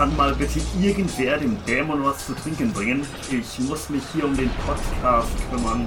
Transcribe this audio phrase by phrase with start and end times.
[0.00, 3.06] Kann mal bitte irgendwer dem Dämon was zu trinken bringen?
[3.30, 5.86] Ich muss mich hier um den Podcast kümmern.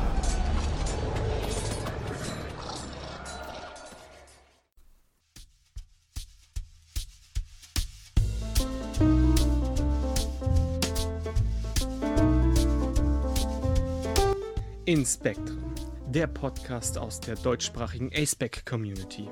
[14.85, 15.73] Inspektrum,
[16.09, 19.27] der Podcast aus der deutschsprachigen aceback Community.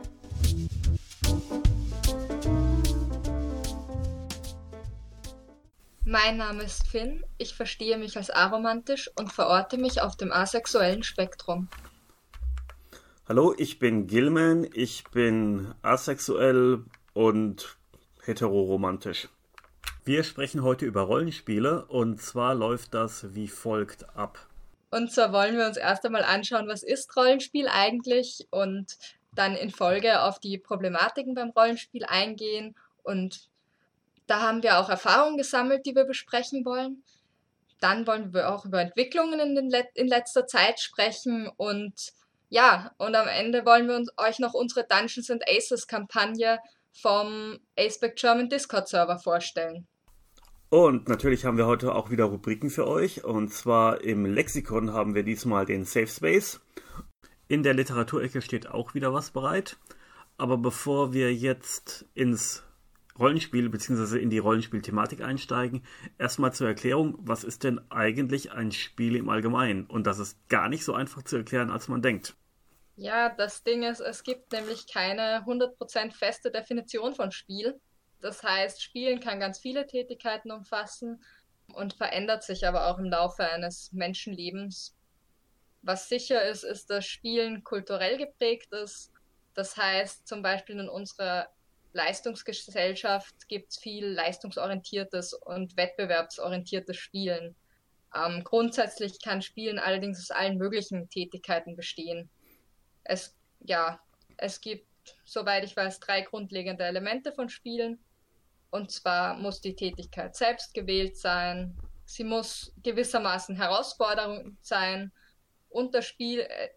[6.12, 11.04] Mein Name ist Finn, ich verstehe mich als aromantisch und verorte mich auf dem asexuellen
[11.04, 11.70] Spektrum.
[13.30, 16.84] Hallo, ich bin Gilman, ich bin asexuell
[17.14, 17.78] und
[18.26, 19.30] heteroromantisch.
[20.04, 24.38] Wir sprechen heute über Rollenspiele und zwar läuft das wie folgt ab.
[24.90, 28.98] Und zwar wollen wir uns erst einmal anschauen, was ist Rollenspiel eigentlich und
[29.34, 33.50] dann in Folge auf die Problematiken beim Rollenspiel eingehen und
[34.32, 37.04] da haben wir auch Erfahrungen gesammelt, die wir besprechen wollen.
[37.82, 42.14] Dann wollen wir auch über Entwicklungen in, Let in letzter Zeit sprechen und
[42.48, 46.60] ja, und am Ende wollen wir uns, euch noch unsere Dungeons and Aces Kampagne
[46.94, 49.86] vom Aceback German Discord Server vorstellen.
[50.70, 53.26] Und natürlich haben wir heute auch wieder Rubriken für euch.
[53.26, 56.62] Und zwar im Lexikon haben wir diesmal den Safe Space.
[57.50, 59.76] In der Literaturecke steht auch wieder was bereit.
[60.38, 62.64] Aber bevor wir jetzt ins
[63.22, 64.20] Rollenspiel bzw.
[64.20, 65.84] in die Rollenspielthematik einsteigen.
[66.18, 69.86] Erstmal zur Erklärung, was ist denn eigentlich ein Spiel im Allgemeinen?
[69.86, 72.36] Und das ist gar nicht so einfach zu erklären, als man denkt.
[72.98, 77.80] Ja, das Ding ist, es gibt nämlich keine 100% feste Definition von Spiel.
[78.22, 81.24] Das heißt, Spielen kann ganz viele Tätigkeiten umfassen
[81.74, 84.96] und verändert sich aber auch im Laufe eines Menschenlebens.
[85.82, 89.12] Was sicher ist, ist, dass Spielen kulturell geprägt ist.
[89.54, 91.48] Das heißt, zum Beispiel in unserer
[91.94, 97.56] Leistungsgesellschaft gibt es viel leistungsorientiertes und wettbewerbsorientiertes Spielen.
[98.16, 102.30] Ähm, grundsätzlich kann Spielen allerdings aus allen möglichen Tätigkeiten bestehen.
[103.04, 104.00] Es, ja,
[104.38, 104.88] es gibt,
[105.26, 108.00] soweit ich weiß, drei grundlegende Elemente von Spielen.
[108.70, 115.12] Und zwar muss die Tätigkeit selbst gewählt sein, sie muss gewissermaßen herausfordernd sein
[115.70, 116.70] und das Spiel, äh,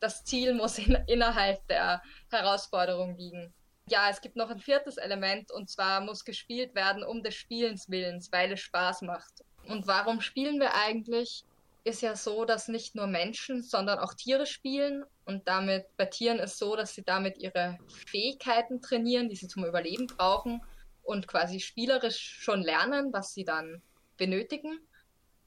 [0.00, 3.54] das Ziel muss in, innerhalb der Herausforderung liegen
[3.88, 7.90] ja, es gibt noch ein viertes Element und zwar muss gespielt werden um des Spielens
[7.90, 9.44] willens, weil es Spaß macht.
[9.68, 11.44] Und warum spielen wir eigentlich?
[11.84, 16.38] Ist ja so, dass nicht nur Menschen, sondern auch Tiere spielen und damit bei Tieren
[16.38, 20.62] ist so, dass sie damit ihre Fähigkeiten trainieren, die sie zum Überleben brauchen
[21.02, 23.82] und quasi spielerisch schon lernen, was sie dann
[24.16, 24.78] benötigen.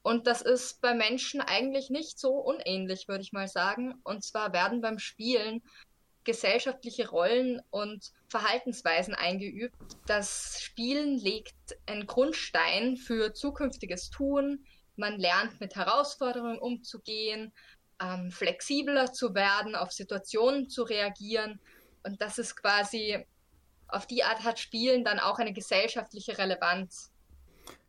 [0.02, 3.94] Und das ist bei Menschen eigentlich nicht so unähnlich, würde ich mal sagen.
[4.04, 5.62] Und zwar werden beim Spielen
[6.26, 9.76] gesellschaftliche Rollen und Verhaltensweisen eingeübt.
[10.06, 11.54] Das Spielen legt
[11.86, 14.66] einen Grundstein für zukünftiges Tun.
[14.96, 17.52] Man lernt mit Herausforderungen umzugehen,
[18.02, 21.60] ähm, flexibler zu werden, auf Situationen zu reagieren.
[22.02, 23.24] Und das ist quasi,
[23.88, 27.12] auf die Art hat Spielen dann auch eine gesellschaftliche Relevanz.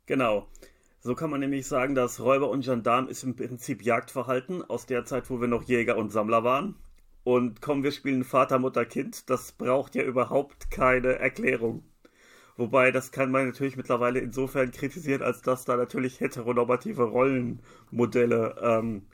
[0.06, 0.48] Genau.
[1.02, 5.06] So kann man nämlich sagen, dass Räuber und Gendarm ist im Prinzip Jagdverhalten aus der
[5.06, 6.76] Zeit, wo wir noch Jäger und Sammler waren.
[7.28, 9.30] Und komm, wir spielen Vater, Mutter, Kind.
[9.30, 11.84] Das braucht ja überhaupt keine Erklärung.
[12.56, 19.08] Wobei, das kann man natürlich mittlerweile insofern kritisieren, als dass da natürlich heteronormative Rollenmodelle ähm,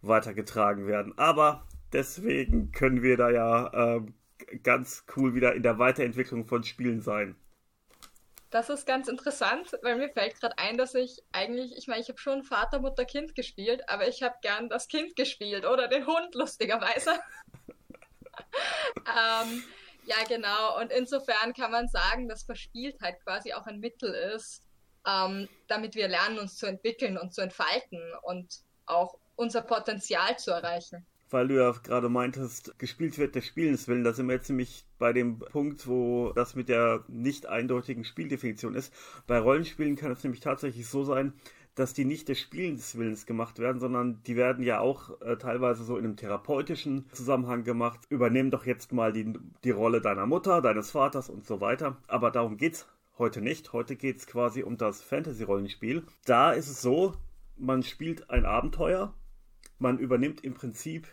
[0.00, 1.18] weitergetragen werden.
[1.18, 4.14] Aber deswegen können wir da ja ähm,
[4.62, 7.34] ganz cool wieder in der Weiterentwicklung von Spielen sein.
[8.50, 12.08] Das ist ganz interessant, weil mir fällt gerade ein, dass ich eigentlich, ich meine, ich
[12.08, 16.06] habe schon Vater, Mutter, Kind gespielt, aber ich habe gern das Kind gespielt oder den
[16.06, 17.10] Hund, lustigerweise.
[18.98, 19.64] ähm,
[20.04, 20.80] ja, genau.
[20.80, 24.62] Und insofern kann man sagen, dass Verspieltheit quasi auch ein Mittel ist,
[25.06, 30.52] ähm, damit wir lernen, uns zu entwickeln und zu entfalten und auch unser Potenzial zu
[30.52, 31.04] erreichen.
[31.30, 34.84] Weil du ja gerade meintest, gespielt wird des Spielens willen, da sind wir jetzt nämlich
[34.98, 38.92] bei dem Punkt, wo das mit der nicht eindeutigen Spieldefinition ist.
[39.26, 41.32] Bei Rollenspielen kann es nämlich tatsächlich so sein,
[41.76, 45.96] dass die nicht des Spielenswillens gemacht werden, sondern die werden ja auch äh, teilweise so
[45.96, 48.00] in einem therapeutischen Zusammenhang gemacht.
[48.08, 51.98] Übernehmen doch jetzt mal die, die Rolle deiner Mutter, deines Vaters und so weiter.
[52.08, 52.86] Aber darum geht's
[53.18, 53.72] heute nicht.
[53.74, 56.04] Heute geht's quasi um das Fantasy-Rollenspiel.
[56.24, 57.14] Da ist es so,
[57.58, 59.14] man spielt ein Abenteuer,
[59.78, 61.06] man übernimmt im Prinzip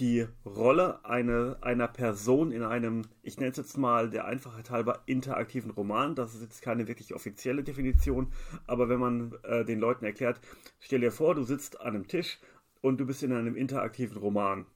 [0.00, 5.02] die Rolle eine, einer Person in einem, ich nenne es jetzt mal der Einfachheit halber,
[5.06, 6.14] interaktiven Roman.
[6.14, 8.32] Das ist jetzt keine wirklich offizielle Definition,
[8.66, 10.40] aber wenn man äh, den Leuten erklärt,
[10.80, 12.38] stell dir vor, du sitzt an einem Tisch
[12.80, 14.66] und du bist in einem interaktiven Roman.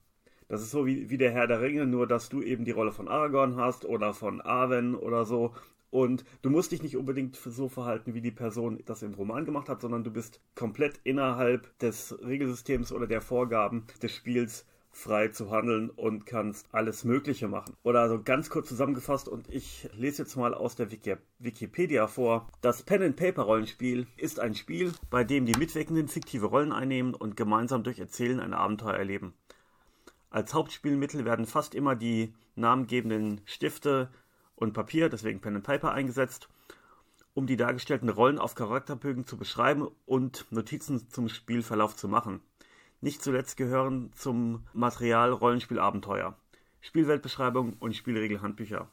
[0.47, 2.91] Das ist so wie, wie der Herr der Ringe, nur dass du eben die Rolle
[2.91, 5.55] von Aragorn hast oder von Arwen oder so.
[5.89, 9.69] Und du musst dich nicht unbedingt so verhalten, wie die Person das im Roman gemacht
[9.69, 15.51] hat, sondern du bist komplett innerhalb des Regelsystems oder der Vorgaben des Spiels frei zu
[15.51, 17.75] handeln und kannst alles Mögliche machen.
[17.83, 22.47] Oder also ganz kurz zusammengefasst, und ich lese jetzt mal aus der Wiki Wikipedia vor.
[22.61, 27.99] Das Pen-and-Paper-Rollenspiel ist ein Spiel, bei dem die Mitwirkenden fiktive Rollen einnehmen und gemeinsam durch
[27.99, 29.33] Erzählen ein Abenteuer erleben.
[30.29, 34.09] Als Hauptspielmittel werden fast immer die namengebenden Stifte
[34.55, 36.47] und Papier, deswegen Pen and Paper, eingesetzt,
[37.33, 42.39] um die dargestellten Rollen auf Charakterbögen zu beschreiben und Notizen zum Spielverlauf zu machen.
[43.05, 46.35] Nicht zuletzt gehören zum Material Rollenspielabenteuer,
[46.81, 48.89] Spielweltbeschreibung und Spielregelhandbücher.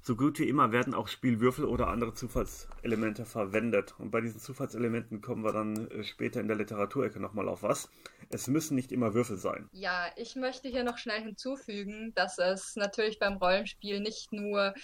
[0.00, 3.92] So gut wie immer werden auch Spielwürfel oder andere Zufallselemente verwendet.
[3.98, 7.90] Und bei diesen Zufallselementen kommen wir dann äh, später in der Literaturecke nochmal auf was.
[8.28, 9.68] Es müssen nicht immer Würfel sein.
[9.72, 14.74] Ja, ich möchte hier noch schnell hinzufügen, dass es natürlich beim Rollenspiel nicht nur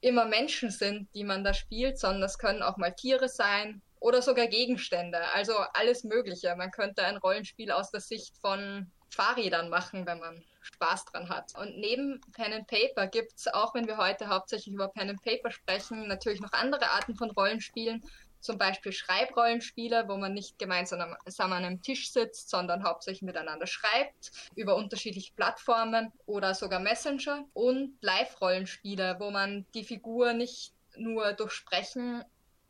[0.00, 4.22] immer Menschen sind, die man da spielt, sondern es können auch mal Tiere sein, oder
[4.22, 5.20] sogar Gegenstände.
[5.34, 6.54] Also alles Mögliche.
[6.56, 11.52] Man könnte ein Rollenspiel aus der Sicht von Fahrrädern machen, wenn man Spaß dran hat.
[11.58, 15.22] Und neben Pen and Paper gibt es, auch wenn wir heute hauptsächlich über Pen and
[15.22, 18.02] Paper sprechen, natürlich noch andere Arten von Rollenspielen.
[18.40, 24.32] Zum Beispiel Schreibrollenspiele, wo man nicht gemeinsam an einem Tisch sitzt, sondern hauptsächlich miteinander schreibt,
[24.54, 27.44] über unterschiedliche Plattformen oder sogar Messenger.
[27.52, 32.24] Und Live-Rollenspiele, wo man die Figur nicht nur durch Sprechen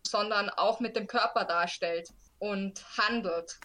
[0.07, 2.09] sondern auch mit dem Körper darstellt
[2.39, 3.59] und handelt.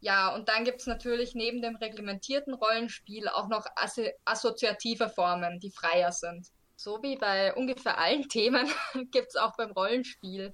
[0.00, 5.60] Ja, und dann gibt es natürlich neben dem reglementierten Rollenspiel auch noch asso assoziative Formen,
[5.60, 6.48] die freier sind.
[6.76, 8.68] So wie bei ungefähr allen Themen
[9.12, 10.52] gibt es auch beim Rollenspiel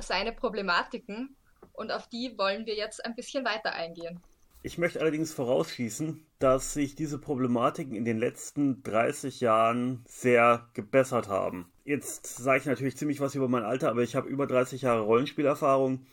[0.00, 1.36] seine Problematiken
[1.72, 4.20] und auf die wollen wir jetzt ein bisschen weiter eingehen.
[4.62, 11.28] Ich möchte allerdings vorausschießen, dass sich diese Problematiken in den letzten 30 Jahren sehr gebessert
[11.28, 11.72] haben.
[11.88, 15.00] Jetzt sage ich natürlich ziemlich was über mein Alter, aber ich habe über 30 Jahre
[15.00, 16.04] Rollenspielerfahrung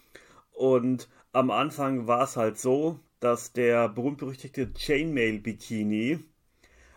[0.54, 6.20] und am Anfang war es halt so, dass der berühmt-berüchtigte Chainmail-Bikini,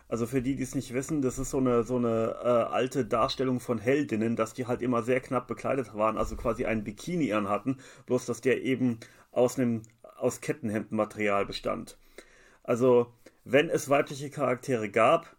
[0.07, 3.03] also für die, die es nicht wissen, das ist so eine, so eine äh, alte
[3.03, 7.33] Darstellung von Heldinnen, dass die halt immer sehr knapp bekleidet waren, also quasi einen Bikini
[7.33, 9.01] anhatten, bloß dass der eben
[9.33, 9.81] aus einem
[10.15, 11.97] aus Kettenhemdenmaterial bestand.
[12.63, 13.11] Also,
[13.43, 15.35] wenn es weibliche Charaktere gab,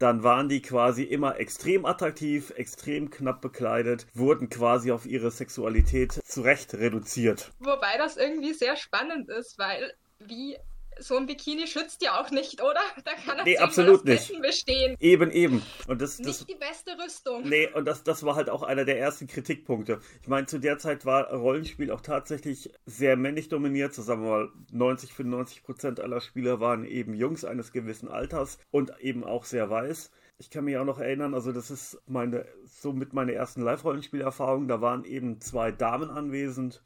[0.00, 6.12] dann waren die quasi immer extrem attraktiv, extrem knapp bekleidet, wurden quasi auf ihre Sexualität
[6.24, 7.52] zurecht reduziert.
[7.60, 10.56] Wobei das irgendwie sehr spannend ist, weil wie
[11.00, 12.80] so ein Bikini schützt ja auch nicht, oder?
[13.04, 14.40] Da kann er nee, absolut nicht.
[14.40, 14.96] bestehen.
[15.00, 15.62] Eben, eben.
[15.86, 17.48] Und das, nicht das, die beste Rüstung.
[17.48, 20.00] Nee, und das, das war halt auch einer der ersten Kritikpunkte.
[20.22, 23.94] Ich meine, zu der Zeit war Rollenspiel auch tatsächlich sehr männlich dominiert.
[23.94, 28.92] Sagen wir mal, 90, 95 Prozent aller Spieler waren eben Jungs eines gewissen Alters und
[29.00, 30.10] eben auch sehr weiß.
[30.38, 34.68] Ich kann mich auch noch erinnern, also das ist meine, somit meine ersten Live-Rollenspielerfahrungen.
[34.68, 36.82] Da waren eben zwei Damen anwesend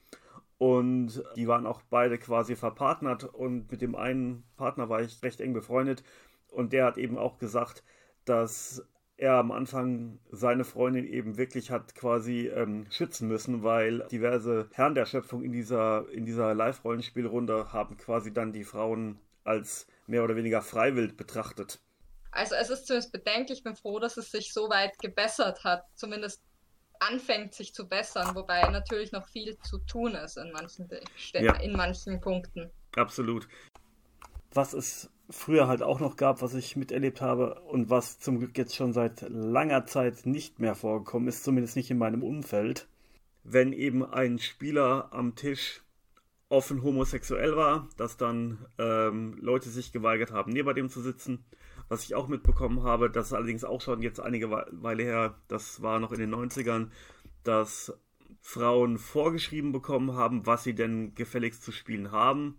[0.59, 3.25] und die waren auch beide quasi verpartnert.
[3.25, 6.03] Und mit dem einen Partner war ich recht eng befreundet.
[6.51, 7.83] Und der hat eben auch gesagt,
[8.25, 8.87] dass
[9.17, 14.95] er am Anfang seine Freundin eben wirklich hat quasi ähm, schützen müssen, weil diverse Herren
[14.95, 20.37] der Schöpfung in dieser, in dieser Live-Rollenspielrunde haben quasi dann die Frauen als mehr oder
[20.37, 21.81] weniger freiwillig betrachtet.
[22.33, 25.85] Also es ist zumindest bedenklich, ich bin froh, dass es sich so weit gebessert hat,
[25.95, 26.43] zumindest
[27.01, 30.89] anfängt sich zu bessern, wobei natürlich noch viel zu tun ist in manchen,
[31.35, 31.55] ja.
[31.57, 32.71] in manchen Punkten.
[32.97, 33.49] Absolut.
[34.53, 38.57] Was es früher halt auch noch gab, was ich miterlebt habe und was zum Glück
[38.57, 42.87] jetzt schon seit langer Zeit nicht mehr vorgekommen ist, zumindest nicht in meinem Umfeld,
[43.43, 45.83] wenn eben ein Spieler am Tisch
[46.49, 51.45] offen homosexuell war, dass dann ähm, Leute sich geweigert haben, neben dem zu sitzen
[51.89, 55.83] was ich auch mitbekommen habe, das ist allerdings auch schon jetzt einige Weile her, das
[55.83, 56.89] war noch in den 90ern,
[57.43, 57.93] dass
[58.41, 62.59] Frauen vorgeschrieben bekommen haben, was sie denn gefälligst zu spielen haben.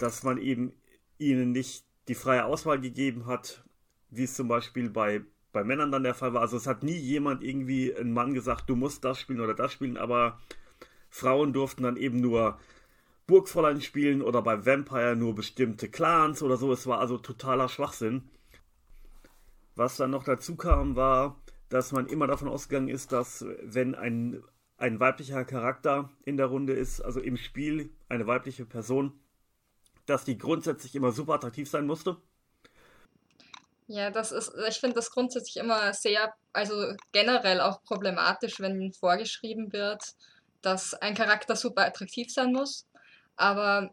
[0.00, 0.72] Dass man eben
[1.18, 3.62] ihnen nicht die freie Auswahl gegeben hat,
[4.08, 5.22] wie es zum Beispiel bei,
[5.52, 6.40] bei Männern dann der Fall war.
[6.40, 9.72] Also es hat nie jemand irgendwie ein Mann gesagt, du musst das spielen oder das
[9.72, 10.40] spielen, aber
[11.10, 12.58] Frauen durften dann eben nur
[13.30, 16.72] Burgfräulein spielen oder bei Vampire nur bestimmte Clans oder so.
[16.72, 18.28] Es war also totaler Schwachsinn.
[19.76, 24.42] Was dann noch dazu kam, war, dass man immer davon ausgegangen ist, dass wenn ein,
[24.76, 29.18] ein weiblicher Charakter in der Runde ist, also im Spiel eine weibliche Person,
[30.06, 32.16] dass die grundsätzlich immer super attraktiv sein musste.
[33.86, 39.72] Ja, das ist, ich finde das grundsätzlich immer sehr, also generell auch problematisch, wenn vorgeschrieben
[39.72, 40.02] wird,
[40.62, 42.86] dass ein Charakter super attraktiv sein muss.
[43.40, 43.90] Aber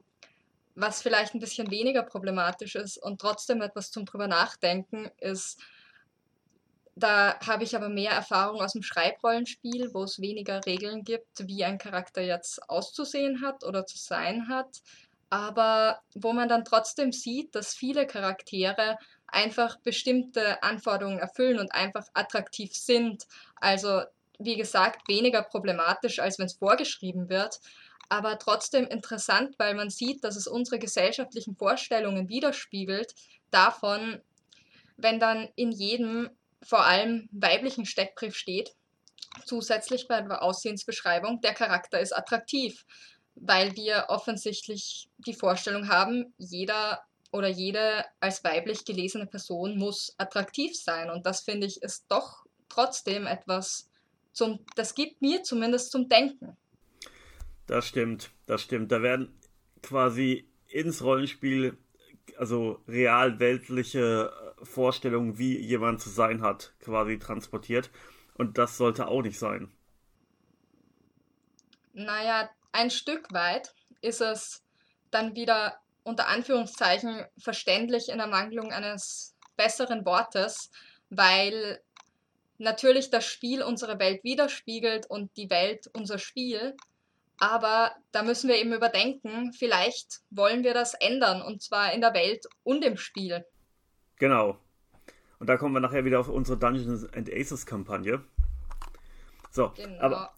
[0.75, 5.57] was vielleicht ein bisschen weniger problematisch ist und trotzdem etwas zum drüber nachdenken, ist,
[6.95, 11.63] da habe ich aber mehr Erfahrung aus dem Schreibrollenspiel, wo es weniger Regeln gibt, wie
[11.63, 14.81] ein Charakter jetzt auszusehen hat oder zu sein hat,
[15.29, 22.05] aber wo man dann trotzdem sieht, dass viele Charaktere einfach bestimmte Anforderungen erfüllen und einfach
[22.13, 23.27] attraktiv sind.
[23.55, 24.01] Also
[24.39, 27.61] wie gesagt, weniger problematisch, als wenn es vorgeschrieben wird,
[28.09, 33.13] aber trotzdem interessant, weil man sieht, dass es unsere gesellschaftlichen Vorstellungen widerspiegelt
[33.51, 34.21] davon,
[34.97, 36.29] wenn dann in jedem
[36.63, 38.73] vor allem weiblichen Steckbrief steht,
[39.45, 42.85] zusätzlich bei der Aussehensbeschreibung, der Charakter ist attraktiv,
[43.35, 50.75] weil wir offensichtlich die Vorstellung haben, jeder oder jede als weiblich gelesene Person muss attraktiv
[50.75, 51.09] sein.
[51.09, 53.89] Und das finde ich ist doch trotzdem etwas,
[54.33, 56.57] zum, das gibt mir zumindest zum Denken.
[57.67, 58.91] Das stimmt, das stimmt.
[58.91, 59.37] Da werden
[59.83, 61.77] quasi ins Rollenspiel,
[62.37, 64.33] also realweltliche
[64.63, 67.89] Vorstellungen, wie jemand zu sein hat, quasi transportiert.
[68.35, 69.71] Und das sollte auch nicht sein.
[71.93, 74.63] Naja, ein Stück weit ist es
[75.09, 80.69] dann wieder unter Anführungszeichen verständlich in Ermangelung eines besseren Wortes,
[81.09, 81.81] weil
[82.59, 86.75] natürlich das Spiel unsere Welt widerspiegelt und die Welt unser Spiel.
[87.39, 92.13] Aber da müssen wir eben überdenken, vielleicht wollen wir das ändern und zwar in der
[92.13, 93.45] Welt und im Spiel.
[94.17, 94.57] Genau.
[95.39, 98.23] Und da kommen wir nachher wieder auf unsere Dungeons and Aces Kampagne.
[99.51, 99.99] So, genau.
[99.99, 100.33] aber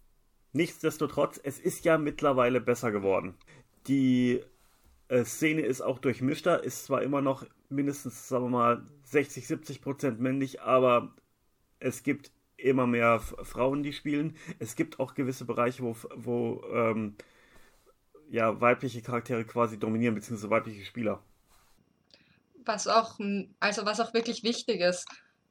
[0.51, 3.37] nichtsdestotrotz, es ist ja mittlerweile besser geworden.
[3.87, 4.43] Die
[5.07, 9.81] äh, Szene ist auch durchmischter, ist zwar immer noch mindestens, sagen wir mal, 60, 70
[9.81, 11.13] Prozent männlich, aber
[11.79, 14.35] es gibt immer mehr Frauen, die spielen.
[14.59, 17.15] Es gibt auch gewisse Bereiche, wo, wo ähm,
[18.29, 21.21] ja, weibliche Charaktere quasi dominieren, beziehungsweise weibliche Spieler
[22.69, 23.19] was auch,
[23.59, 25.07] also was auch wirklich wichtig ist,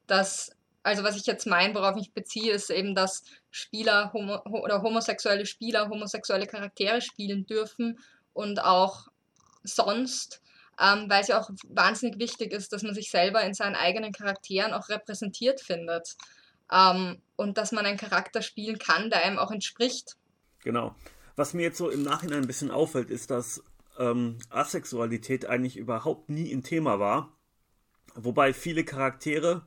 [0.06, 4.82] dass, also was ich jetzt meine, worauf ich beziehe, ist eben, dass Spieler homo oder
[4.82, 7.98] homosexuelle Spieler homosexuelle Charaktere spielen dürfen
[8.32, 9.08] und auch
[9.64, 10.40] sonst,
[10.80, 14.12] ähm, weil es ja auch wahnsinnig wichtig ist, dass man sich selber in seinen eigenen
[14.12, 16.16] Charakteren auch repräsentiert findet.
[16.72, 20.16] Ähm, und dass man einen Charakter spielen kann, der einem auch entspricht.
[20.62, 20.94] Genau.
[21.36, 23.62] Was mir jetzt so im Nachhinein ein bisschen auffällt, ist, dass
[23.98, 27.32] ähm, Asexualität eigentlich überhaupt nie ein Thema war,
[28.14, 29.66] wobei viele Charaktere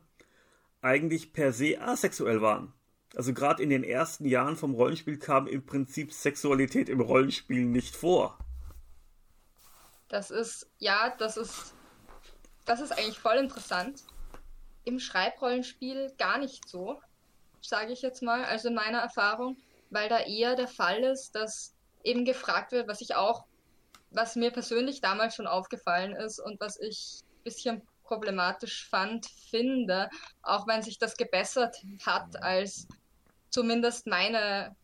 [0.80, 2.72] eigentlich per se asexuell waren.
[3.14, 7.94] Also gerade in den ersten Jahren vom Rollenspiel kam im Prinzip Sexualität im Rollenspiel nicht
[7.94, 8.38] vor.
[10.08, 11.74] Das ist, ja, das ist,
[12.64, 14.02] das ist eigentlich voll interessant.
[14.84, 17.00] Im Schreibrollenspiel gar nicht so,
[17.60, 19.56] sage ich jetzt mal, also in meiner Erfahrung,
[19.90, 23.44] weil da eher der Fall ist, dass eben gefragt wird, was ich auch
[24.14, 30.10] was mir persönlich damals schon aufgefallen ist und was ich ein bisschen problematisch fand, finde,
[30.42, 32.86] auch wenn sich das gebessert hat, als
[33.50, 34.76] zumindest meine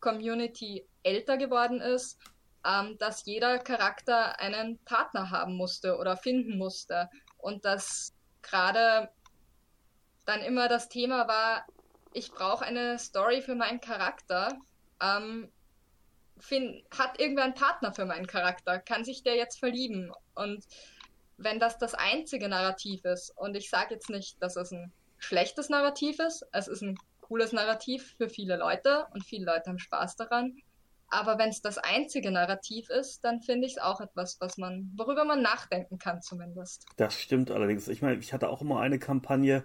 [0.00, 2.18] Community älter geworden ist,
[2.66, 7.10] ähm, dass jeder Charakter einen Partner haben musste oder finden musste.
[7.36, 9.10] Und dass gerade
[10.24, 11.66] dann immer das Thema war,
[12.12, 14.56] ich brauche eine Story für meinen Charakter.
[15.02, 15.50] Ähm,
[16.38, 18.78] find, hat irgendwer einen Partner für meinen Charakter?
[18.78, 20.12] Kann sich der jetzt verlieben?
[20.34, 20.64] Und
[21.36, 25.68] wenn das das einzige Narrativ ist, und ich sage jetzt nicht, dass es ein schlechtes
[25.68, 30.16] Narrativ ist, es ist ein cooles Narrativ für viele Leute und viele Leute haben Spaß
[30.16, 30.56] daran.
[31.08, 34.90] Aber wenn es das einzige Narrativ ist, dann finde ich es auch etwas, was man,
[34.96, 36.86] worüber man nachdenken kann zumindest.
[36.96, 37.88] Das stimmt allerdings.
[37.88, 39.62] Ich meine, ich hatte auch immer eine Kampagne,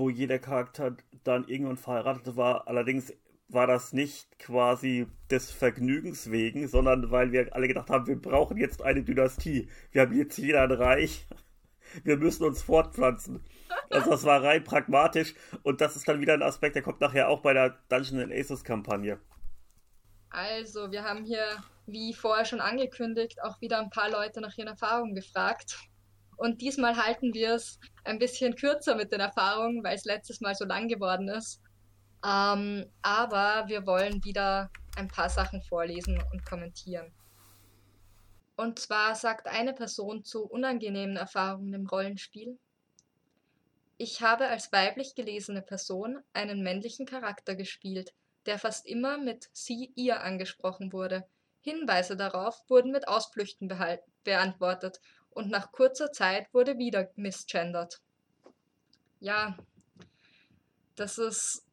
[0.00, 2.66] wo jeder Charakter dann irgendwann verheiratet war.
[2.66, 3.12] Allerdings
[3.48, 8.56] war das nicht quasi des Vergnügens wegen, sondern weil wir alle gedacht haben, wir brauchen
[8.56, 9.68] jetzt eine Dynastie.
[9.92, 11.26] Wir haben jetzt jeder ein Reich.
[12.04, 13.42] Wir müssen uns fortpflanzen.
[13.90, 17.28] Also das war rein pragmatisch und das ist dann wieder ein Aspekt, der kommt nachher
[17.28, 19.18] auch bei der Dungeon Aces Kampagne.
[20.28, 21.44] Also, wir haben hier,
[21.86, 25.89] wie vorher schon angekündigt, auch wieder ein paar Leute nach ihren Erfahrungen gefragt.
[26.40, 30.54] Und diesmal halten wir es ein bisschen kürzer mit den Erfahrungen, weil es letztes Mal
[30.54, 31.60] so lang geworden ist.
[32.24, 37.12] Ähm, aber wir wollen wieder ein paar Sachen vorlesen und kommentieren.
[38.56, 42.58] Und zwar sagt eine Person zu unangenehmen Erfahrungen im Rollenspiel,
[43.98, 48.14] ich habe als weiblich gelesene Person einen männlichen Charakter gespielt,
[48.46, 51.26] der fast immer mit sie, ihr angesprochen wurde.
[51.60, 53.70] Hinweise darauf wurden mit Ausflüchten
[54.24, 58.00] beantwortet und nach kurzer Zeit wurde wieder misgendert.
[59.20, 59.56] Ja,
[60.96, 61.66] das ist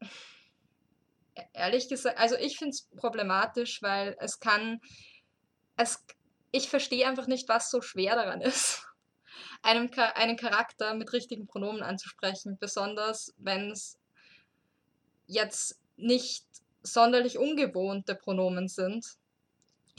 [1.53, 4.81] ehrlich gesagt, also ich finde es problematisch, weil es kann,
[5.75, 6.03] es,
[6.51, 8.85] ich verstehe einfach nicht, was so schwer daran ist,
[9.61, 13.99] einem, einen Charakter mit richtigen Pronomen anzusprechen, besonders wenn es
[15.27, 16.45] jetzt nicht
[16.83, 19.05] sonderlich ungewohnte Pronomen sind.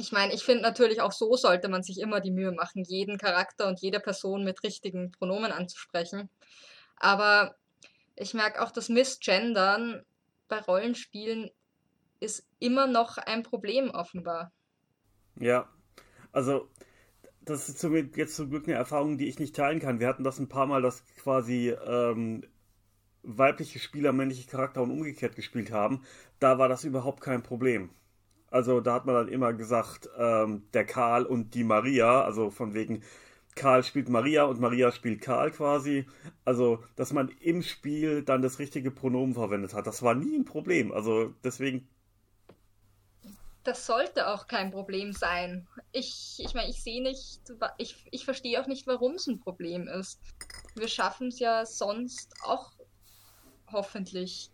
[0.00, 3.18] Ich meine, ich finde natürlich auch so sollte man sich immer die Mühe machen, jeden
[3.18, 6.30] Charakter und jede Person mit richtigen Pronomen anzusprechen.
[6.96, 7.56] Aber
[8.14, 10.04] ich merke auch, das Missgendern
[10.46, 11.50] bei Rollenspielen
[12.20, 14.52] ist immer noch ein Problem offenbar.
[15.40, 15.68] Ja,
[16.30, 16.68] also
[17.40, 17.82] das ist
[18.16, 19.98] jetzt zum Glück eine Erfahrung, die ich nicht teilen kann.
[19.98, 22.44] Wir hatten das ein paar Mal, dass quasi ähm,
[23.22, 26.04] weibliche Spieler männliche Charakter und umgekehrt gespielt haben.
[26.38, 27.90] Da war das überhaupt kein Problem.
[28.50, 32.74] Also da hat man dann immer gesagt, ähm, der Karl und die Maria, also von
[32.74, 33.02] wegen
[33.54, 36.06] Karl spielt Maria und Maria spielt Karl quasi.
[36.44, 40.44] Also, dass man im Spiel dann das richtige Pronomen verwendet hat, das war nie ein
[40.44, 40.92] Problem.
[40.92, 41.88] Also deswegen
[43.68, 45.68] das sollte auch kein Problem sein.
[45.92, 47.40] Ich, ich meine, ich sehe nicht,
[47.76, 50.20] ich, ich verstehe auch nicht, warum es ein Problem ist.
[50.74, 52.72] Wir schaffen es ja sonst auch
[53.70, 54.50] hoffentlich.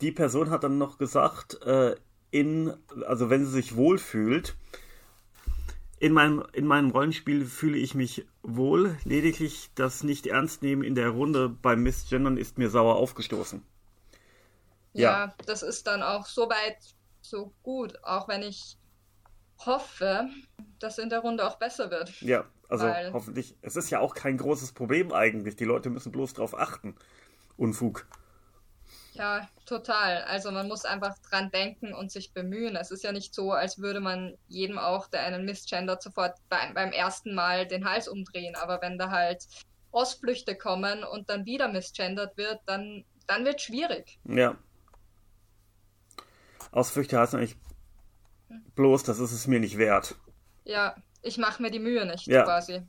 [0.00, 1.96] Die Person hat dann noch gesagt, äh,
[2.30, 2.74] in,
[3.06, 4.56] also wenn sie sich wohlfühlt,
[5.98, 11.48] in meinem, in meinem Rollenspiel fühle ich mich wohl, lediglich das Nicht-Ernst-Nehmen in der Runde
[11.48, 13.62] beim Missgendern ist mir sauer aufgestoßen.
[14.92, 16.76] Ja, ja, das ist dann auch soweit
[17.22, 18.76] so gut, auch wenn ich
[19.64, 20.28] hoffe,
[20.78, 22.20] dass in der Runde auch besser wird.
[22.20, 23.56] Ja, also Weil, hoffentlich.
[23.62, 25.56] Es ist ja auch kein großes Problem eigentlich.
[25.56, 26.94] Die Leute müssen bloß drauf achten.
[27.56, 28.06] Unfug.
[29.16, 30.22] Ja, total.
[30.24, 32.76] Also man muss einfach dran denken und sich bemühen.
[32.76, 36.74] Es ist ja nicht so, als würde man jedem auch, der einen misgendert, sofort beim,
[36.74, 38.54] beim ersten Mal den Hals umdrehen.
[38.56, 39.46] Aber wenn da halt
[39.90, 44.18] Ausflüchte kommen und dann wieder misgendert wird, dann, dann wird es schwierig.
[44.24, 44.56] Ja.
[46.72, 47.56] Ausflüchte heißt eigentlich
[48.74, 50.16] bloß, das ist es mir nicht wert.
[50.64, 52.42] Ja, ich mache mir die Mühe nicht, ja.
[52.42, 52.82] quasi.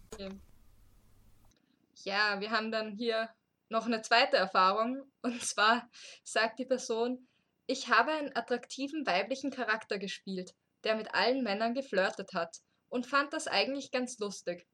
[2.03, 3.29] Ja, wir haben dann hier
[3.69, 5.11] noch eine zweite Erfahrung.
[5.21, 5.89] Und zwar
[6.23, 7.27] sagt die Person,
[7.65, 12.57] ich habe einen attraktiven weiblichen Charakter gespielt, der mit allen Männern geflirtet hat
[12.89, 14.65] und fand das eigentlich ganz lustig.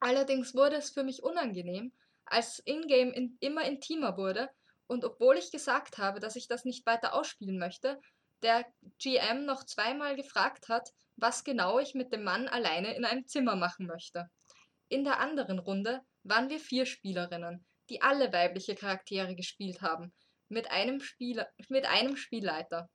[0.00, 1.92] Allerdings wurde es für mich unangenehm,
[2.24, 4.48] als Ingame in, immer intimer wurde
[4.86, 8.00] und obwohl ich gesagt habe, dass ich das nicht weiter ausspielen möchte,
[8.42, 8.64] der
[8.98, 13.56] GM noch zweimal gefragt hat, was genau ich mit dem Mann alleine in einem Zimmer
[13.56, 14.30] machen möchte.
[14.88, 20.12] In der anderen Runde waren wir vier Spielerinnen, die alle weibliche Charaktere gespielt haben,
[20.48, 22.88] mit einem, Spieler, mit einem Spielleiter,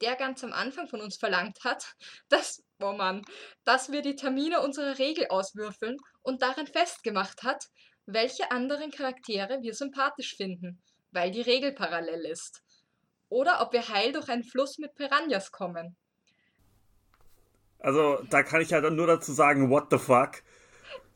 [0.00, 1.94] der ganz am Anfang von uns verlangt hat,
[2.28, 3.22] dass, oh Mann,
[3.64, 7.66] dass wir die Termine unserer Regel auswürfeln und darin festgemacht hat,
[8.06, 12.62] welche anderen Charaktere wir sympathisch finden, weil die Regel parallel ist.
[13.28, 15.96] Oder ob wir heil durch einen Fluss mit Piranhas kommen.
[17.80, 20.42] Also, da kann ich ja dann nur dazu sagen, what the fuck?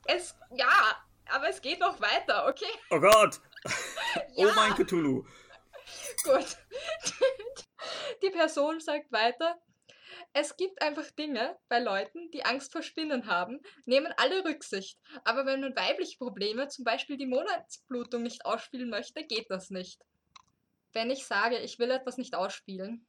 [0.05, 2.73] Es, ja, aber es geht noch weiter, okay?
[2.91, 3.41] Oh Gott!
[4.37, 4.47] ja.
[4.49, 5.25] Oh mein Cthulhu!
[6.25, 6.57] Gut.
[8.23, 9.61] Die Person sagt weiter,
[10.35, 14.99] es gibt einfach Dinge bei Leuten, die Angst vor Spinnen haben, nehmen alle Rücksicht.
[15.25, 20.01] Aber wenn man weibliche Probleme, zum Beispiel die Monatsblutung, nicht ausspielen möchte, geht das nicht.
[20.93, 23.07] Wenn ich sage, ich will etwas nicht ausspielen,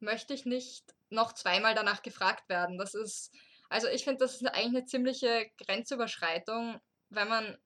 [0.00, 2.78] möchte ich nicht noch zweimal danach gefragt werden.
[2.78, 3.32] Das ist,
[3.68, 7.58] also ich finde, das ist eigentlich eine ziemliche Grenzüberschreitung wenn man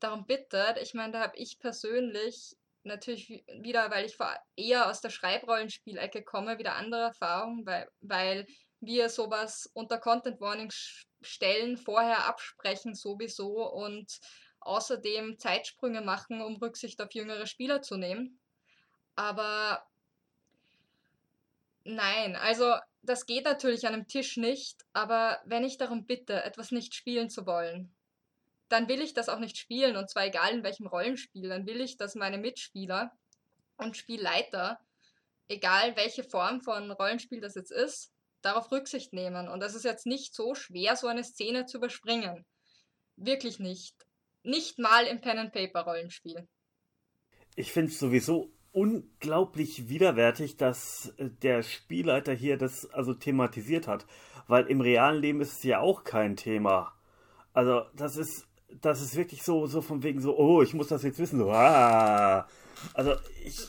[0.00, 4.16] darum bittet, ich meine, da habe ich persönlich natürlich wieder, weil ich
[4.54, 8.46] eher aus der Schreibrollenspielecke komme, wieder andere Erfahrungen, weil, weil
[8.80, 10.70] wir sowas unter Content Warning
[11.22, 14.20] Stellen vorher absprechen sowieso und
[14.60, 18.38] außerdem Zeitsprünge machen, um Rücksicht auf jüngere Spieler zu nehmen.
[19.16, 19.84] Aber
[21.84, 26.70] nein, also das geht natürlich an einem Tisch nicht, aber wenn ich darum bitte, etwas
[26.70, 27.95] nicht spielen zu wollen,
[28.68, 31.80] dann will ich das auch nicht spielen, und zwar egal in welchem Rollenspiel, dann will
[31.80, 33.12] ich, dass meine Mitspieler
[33.76, 34.78] und Spielleiter,
[35.48, 39.48] egal welche Form von Rollenspiel das jetzt ist, darauf Rücksicht nehmen.
[39.48, 42.44] Und das ist jetzt nicht so schwer, so eine Szene zu überspringen.
[43.16, 43.94] Wirklich nicht.
[44.42, 46.46] Nicht mal im Pen-and-Paper-Rollenspiel.
[47.56, 54.06] Ich finde es sowieso unglaublich widerwärtig, dass äh, der Spielleiter hier das also thematisiert hat,
[54.48, 56.92] weil im realen Leben ist es ja auch kein Thema.
[57.54, 61.02] Also, das ist das ist wirklich so, so von wegen so, oh, ich muss das
[61.02, 61.38] jetzt wissen.
[61.38, 62.48] So, ah.
[62.94, 63.60] Also ich.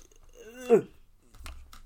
[0.69, 0.81] Äh.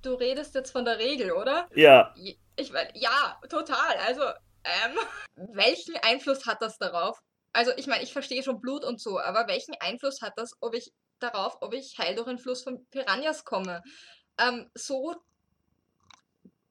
[0.01, 1.69] Du redest jetzt von der Regel, oder?
[1.75, 2.13] Ja.
[2.55, 3.97] Ich meine, ja, total.
[4.07, 4.23] Also,
[4.63, 4.97] ähm,
[5.53, 7.19] welchen Einfluss hat das darauf?
[7.53, 10.73] Also, ich meine, ich verstehe schon Blut und so, aber welchen Einfluss hat das, ob
[10.73, 13.83] ich darauf, ob ich heil durch einen Fluss von Piranhas komme?
[14.39, 15.15] Ähm, so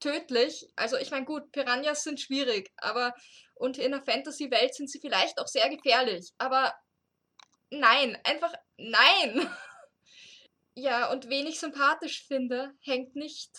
[0.01, 0.69] tödlich.
[0.77, 3.15] Also ich meine, gut, Piranhas sind schwierig, aber
[3.61, 6.33] und in der Fantasy-Welt sind sie vielleicht auch sehr gefährlich.
[6.39, 6.75] Aber
[7.71, 9.51] nein, einfach nein.
[10.75, 13.51] ja, und wen ich sympathisch finde, hängt nicht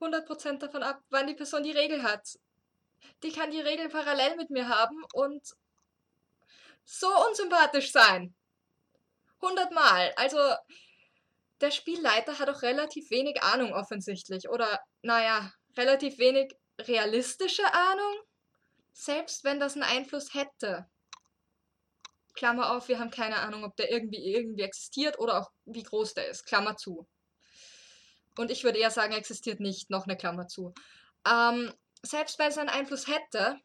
[0.00, 2.26] 100% davon ab, wann die Person die Regel hat.
[3.22, 5.46] Die kann die Regel parallel mit mir haben und
[6.84, 8.34] so unsympathisch sein.
[9.40, 10.12] Hundertmal.
[10.16, 10.38] Also,
[11.60, 14.48] der Spielleiter hat auch relativ wenig Ahnung offensichtlich.
[14.48, 18.25] Oder, naja, relativ wenig realistische Ahnung.
[18.98, 20.88] Selbst wenn das einen Einfluss hätte.
[22.32, 26.14] Klammer auf, wir haben keine Ahnung, ob der irgendwie irgendwie existiert oder auch wie groß
[26.14, 26.46] der ist.
[26.46, 27.06] Klammer zu.
[28.38, 30.72] Und ich würde eher sagen, existiert nicht, noch eine Klammer zu.
[31.30, 33.60] Ähm, selbst wenn es einen Einfluss hätte,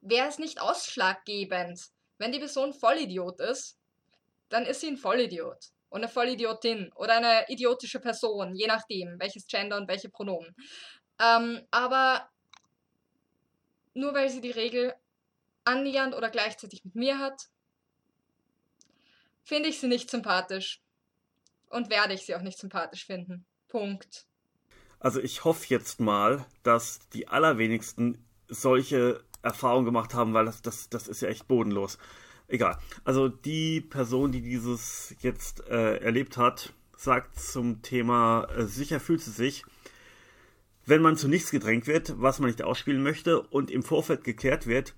[0.00, 1.90] wäre es nicht ausschlaggebend.
[2.16, 3.78] Wenn die Person Vollidiot ist,
[4.48, 5.66] dann ist sie ein Vollidiot.
[5.90, 10.56] Und eine Vollidiotin oder eine idiotische Person, je nachdem, welches Gender und welche Pronomen.
[11.20, 12.31] Ähm, aber
[13.94, 14.94] nur weil sie die Regel
[15.64, 17.48] annähernd oder gleichzeitig mit mir hat,
[19.44, 20.80] finde ich sie nicht sympathisch.
[21.68, 23.46] Und werde ich sie auch nicht sympathisch finden.
[23.68, 24.26] Punkt.
[25.00, 30.90] Also ich hoffe jetzt mal, dass die allerwenigsten solche Erfahrungen gemacht haben, weil das, das,
[30.90, 31.98] das ist ja echt bodenlos.
[32.46, 32.78] Egal.
[33.04, 39.22] Also die Person, die dieses jetzt äh, erlebt hat, sagt zum Thema äh, sicher fühlt
[39.22, 39.64] sie sich,
[40.86, 44.66] wenn man zu nichts gedrängt wird, was man nicht ausspielen möchte und im Vorfeld geklärt
[44.66, 44.94] wird,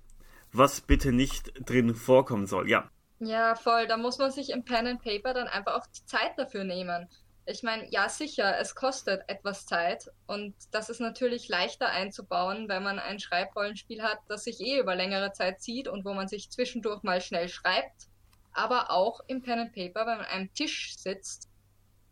[0.51, 2.69] was bitte nicht drin vorkommen soll.
[2.69, 3.87] Ja, ja, voll.
[3.87, 7.07] Da muss man sich im Pen and Paper dann einfach auch die Zeit dafür nehmen.
[7.45, 12.81] Ich meine, ja, sicher, es kostet etwas Zeit und das ist natürlich leichter einzubauen, wenn
[12.81, 16.49] man ein Schreibrollenspiel hat, das sich eh über längere Zeit zieht und wo man sich
[16.49, 18.09] zwischendurch mal schnell schreibt.
[18.51, 21.49] Aber auch im Pen and Paper, wenn man an einem Tisch sitzt,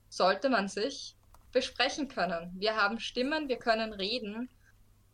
[0.09, 1.15] sollte man sich
[1.53, 2.51] besprechen können.
[2.57, 4.49] Wir haben Stimmen, wir können reden,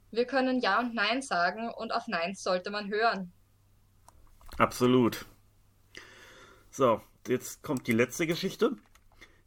[0.10, 3.32] wir können Ja und Nein sagen und auf Neins sollte man hören.
[4.58, 5.26] Absolut.
[6.72, 8.76] So, jetzt kommt die letzte Geschichte.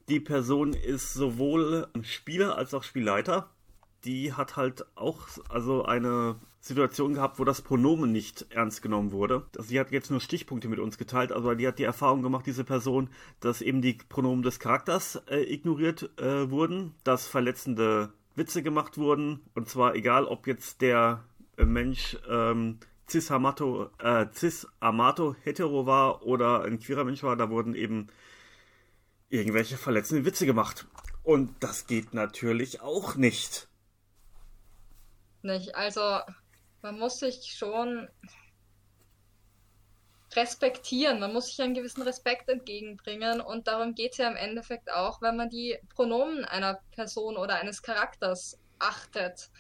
[0.09, 3.51] Die Person ist sowohl Spieler als auch Spielleiter.
[4.05, 9.47] Die hat halt auch also eine Situation gehabt, wo das Pronomen nicht ernst genommen wurde.
[9.57, 12.47] Also die hat jetzt nur Stichpunkte mit uns geteilt, aber die hat die Erfahrung gemacht,
[12.47, 13.11] diese Person,
[13.41, 19.41] dass eben die Pronomen des Charakters äh, ignoriert äh, wurden, dass verletzende Witze gemacht wurden,
[19.55, 21.25] und zwar egal, ob jetzt der
[21.57, 27.37] äh, Mensch ähm, cis, Amato, äh, cis Amato hetero war oder ein queerer Mensch war,
[27.37, 28.07] da wurden eben
[29.29, 30.87] irgendwelche verletzenden Witze gemacht.
[31.23, 33.69] Und das geht natürlich auch nicht.
[35.43, 36.21] Nicht, also
[36.83, 38.09] man muss sich schon
[40.35, 44.91] respektieren, man muss sich einen gewissen Respekt entgegenbringen und darum geht es ja im Endeffekt
[44.91, 49.51] auch, wenn man die Pronomen einer Person oder eines Charakters achtet.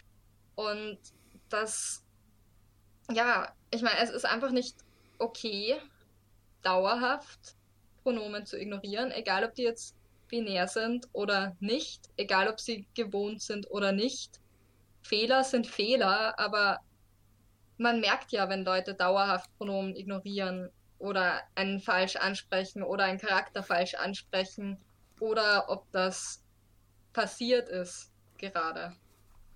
[0.55, 0.99] Und
[1.51, 2.03] das
[3.11, 4.77] ja, ich meine, es ist einfach nicht
[5.18, 5.77] okay,
[6.62, 7.57] dauerhaft
[8.03, 9.95] Pronomen zu ignorieren, egal ob die jetzt
[10.29, 14.40] binär sind oder nicht, egal ob sie gewohnt sind oder nicht.
[15.02, 16.80] Fehler sind Fehler, aber
[17.78, 23.62] man merkt ja, wenn Leute dauerhaft Pronomen ignorieren oder einen falsch ansprechen oder einen Charakter
[23.62, 24.78] falsch ansprechen
[25.20, 26.42] oder ob das
[27.12, 28.94] passiert ist gerade.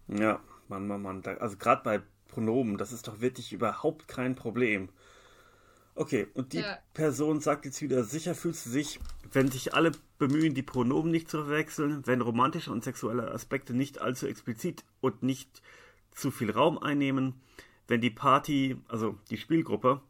[0.09, 1.23] Ja, Mann, Mann, Mann.
[1.39, 2.77] Also gerade bei Pronomen.
[2.77, 4.91] Das ist doch wirklich überhaupt kein Problem.
[5.95, 6.79] Okay, und die ja.
[6.93, 9.01] Person sagt jetzt wieder, sicher fühlt sie sich,
[9.37, 14.01] wenn sich alle bemühen, die Pronomen nicht zu verwechseln, wenn romantische und sexuelle Aspekte nicht
[14.01, 15.61] allzu explizit und nicht
[16.11, 17.39] zu viel Raum einnehmen,
[17.87, 20.01] wenn die Party, also die Spielgruppe,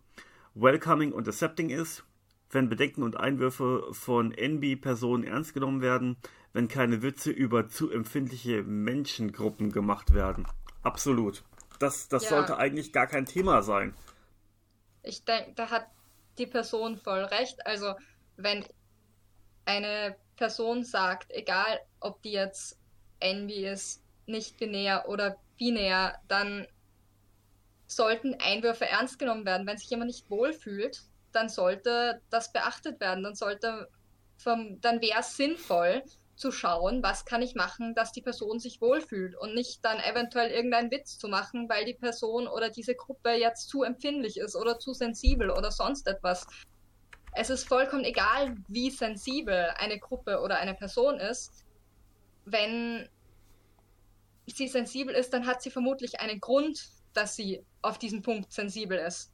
[0.55, 2.05] welcoming und accepting ist,
[2.51, 6.17] wenn Bedenken und Einwürfe von NB-Personen ernst genommen werden,
[6.53, 10.47] wenn keine Witze über zu empfindliche Menschengruppen gemacht werden.
[10.85, 11.43] Absolut.
[11.81, 12.29] Das, das ja.
[12.31, 13.93] sollte eigentlich gar kein Thema sein.
[15.03, 15.89] Ich denke, da hat
[16.39, 17.67] die Person voll recht.
[17.67, 17.95] Also,
[18.37, 18.65] wenn
[19.67, 22.79] eine Person sagt, egal ob die jetzt
[23.21, 26.67] envy ist, nicht binär oder binär, dann
[27.87, 29.67] sollten Einwürfe ernst genommen werden.
[29.67, 31.03] Wenn sich jemand nicht wohlfühlt,
[31.33, 33.23] dann sollte das beachtet werden.
[33.23, 33.89] Dann sollte,
[34.45, 36.03] dann wäre es sinnvoll,
[36.37, 40.51] zu schauen, was kann ich machen, dass die Person sich wohlfühlt und nicht dann eventuell
[40.51, 44.79] irgendeinen Witz zu machen, weil die Person oder diese Gruppe jetzt zu empfindlich ist oder
[44.79, 46.47] zu sensibel oder sonst etwas.
[47.39, 51.67] Es ist vollkommen egal, wie sensibel eine Gruppe oder eine Person ist.
[52.47, 53.11] Wenn
[54.47, 58.97] sie sensibel ist, dann hat sie vermutlich einen Grund, dass sie auf diesen Punkt sensibel
[58.99, 59.33] ist.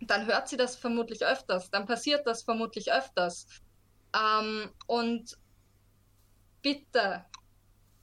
[0.00, 3.46] Dann hört sie das vermutlich öfters, dann passiert das vermutlich öfters.
[4.16, 5.36] Ähm, und
[6.62, 7.26] bitte,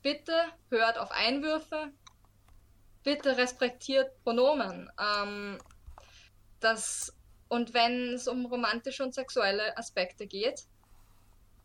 [0.04, 0.36] bitte
[0.70, 1.92] hört auf Einwürfe,
[3.02, 4.92] bitte respektiert Pronomen.
[5.00, 5.58] Ähm,
[6.60, 7.15] das,
[7.56, 10.66] und wenn es um romantische und sexuelle Aspekte geht,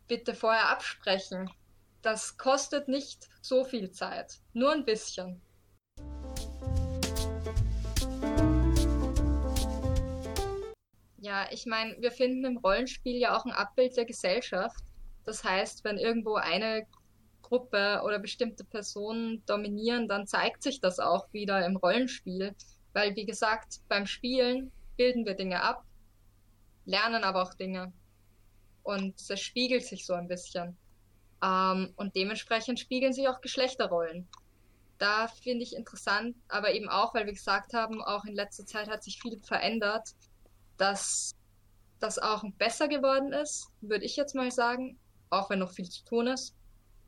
[0.07, 1.51] bitte vorher absprechen.
[2.01, 5.43] Das kostet nicht so viel Zeit, nur ein bisschen.
[11.19, 14.85] Ja, ich meine, wir finden im Rollenspiel ja auch ein Abbild der Gesellschaft.
[15.25, 16.87] Das heißt, wenn irgendwo eine
[17.43, 22.55] Gruppe oder bestimmte Personen dominieren, dann zeigt sich das auch wieder im Rollenspiel.
[22.93, 25.85] Weil, wie gesagt, beim Spielen bilden wir Dinge ab,
[26.85, 27.93] lernen aber auch Dinge.
[28.83, 30.77] Und es spiegelt sich so ein bisschen.
[31.43, 34.29] Ähm, und dementsprechend spiegeln sich auch Geschlechterrollen.
[34.99, 38.91] Da finde ich interessant, aber eben auch, weil wir gesagt haben, auch in letzter Zeit
[38.91, 40.15] hat sich viel verändert
[40.81, 41.37] dass
[41.99, 46.05] das auch besser geworden ist, würde ich jetzt mal sagen, auch wenn noch viel zu
[46.05, 46.55] tun ist.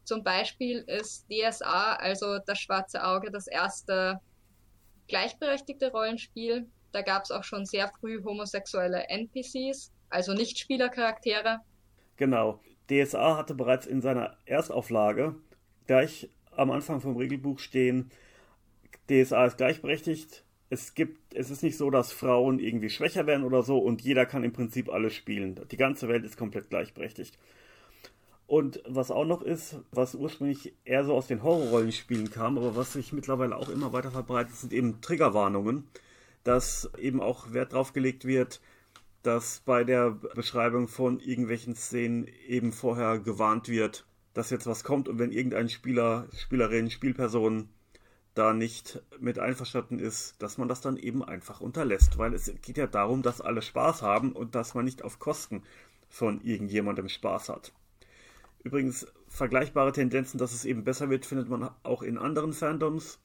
[0.04, 4.20] Zum Beispiel ist DSA, also das schwarze Auge, das erste
[5.08, 6.68] gleichberechtigte Rollenspiel.
[6.92, 11.60] Da gab es auch schon sehr früh homosexuelle NPCs, also Nichtspielercharaktere.
[12.16, 12.60] Genau.
[12.90, 15.34] DSA hatte bereits in seiner Erstauflage
[15.86, 18.10] gleich am Anfang vom Regelbuch stehen,
[19.08, 23.62] DSA ist gleichberechtigt, es gibt, es ist nicht so, dass Frauen irgendwie schwächer werden oder
[23.62, 25.60] so und jeder kann im Prinzip alles spielen.
[25.70, 27.38] Die ganze Welt ist komplett gleichberechtigt.
[28.46, 32.94] Und was auch noch ist, was ursprünglich eher so aus den Horrorrollenspielen kam, aber was
[32.94, 35.88] sich mittlerweile auch immer weiter verbreitet, sind eben Triggerwarnungen,
[36.44, 38.60] dass eben auch Wert drauf gelegt wird,
[39.22, 45.08] dass bei der Beschreibung von irgendwelchen Szenen eben vorher gewarnt wird, dass jetzt was kommt
[45.08, 47.68] und wenn irgendein Spieler, Spielerin, Spielperson
[48.34, 52.78] da nicht mit einverstanden ist, dass man das dann eben einfach unterlässt, weil es geht
[52.78, 55.62] ja darum, dass alle Spaß haben und dass man nicht auf Kosten
[56.08, 57.72] von irgendjemandem Spaß hat.
[58.62, 63.18] Übrigens, vergleichbare Tendenzen, dass es eben besser wird, findet man auch in anderen Fandoms.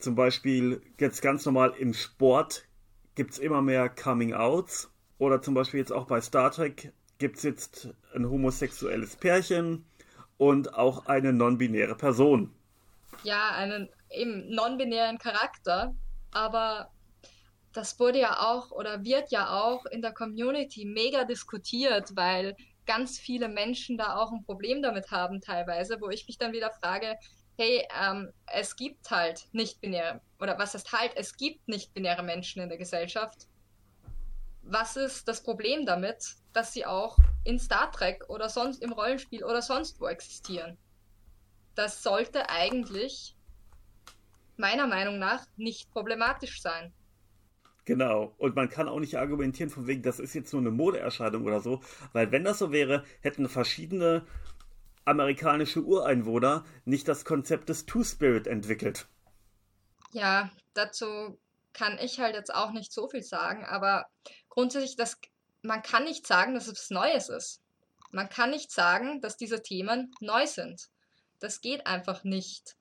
[0.00, 2.64] Zum Beispiel jetzt ganz normal im Sport
[3.14, 4.90] gibt es immer mehr Coming-Outs.
[5.18, 9.84] Oder zum Beispiel jetzt auch bei Star Trek gibt es jetzt ein homosexuelles Pärchen
[10.38, 12.50] und auch eine non-binäre Person.
[13.24, 15.94] Ja, einen eben non-binären Charakter,
[16.32, 16.90] aber
[17.74, 23.18] das wurde ja auch oder wird ja auch in der Community mega diskutiert, weil ganz
[23.18, 27.16] viele Menschen da auch ein Problem damit haben teilweise, wo ich mich dann wieder frage,
[27.60, 32.70] hey, ähm, es gibt halt nicht-binäre, oder was heißt halt, es gibt nicht-binäre Menschen in
[32.70, 33.48] der Gesellschaft.
[34.62, 39.44] Was ist das Problem damit, dass sie auch in Star Trek oder sonst im Rollenspiel
[39.44, 40.78] oder sonst wo existieren?
[41.74, 43.36] Das sollte eigentlich
[44.56, 46.94] meiner Meinung nach nicht problematisch sein.
[47.84, 48.34] Genau.
[48.38, 51.60] Und man kann auch nicht argumentieren von wegen, das ist jetzt nur eine Modeerscheinung oder
[51.60, 51.80] so,
[52.14, 54.24] weil wenn das so wäre, hätten verschiedene
[55.04, 59.08] amerikanische Ureinwohner nicht das Konzept des Two-Spirit entwickelt.
[60.12, 61.38] Ja, dazu
[61.72, 64.06] kann ich halt jetzt auch nicht so viel sagen, aber
[64.48, 65.18] grundsätzlich, das,
[65.62, 67.62] man kann nicht sagen, dass es was Neues ist.
[68.10, 70.88] Man kann nicht sagen, dass diese Themen neu sind.
[71.38, 72.76] Das geht einfach nicht.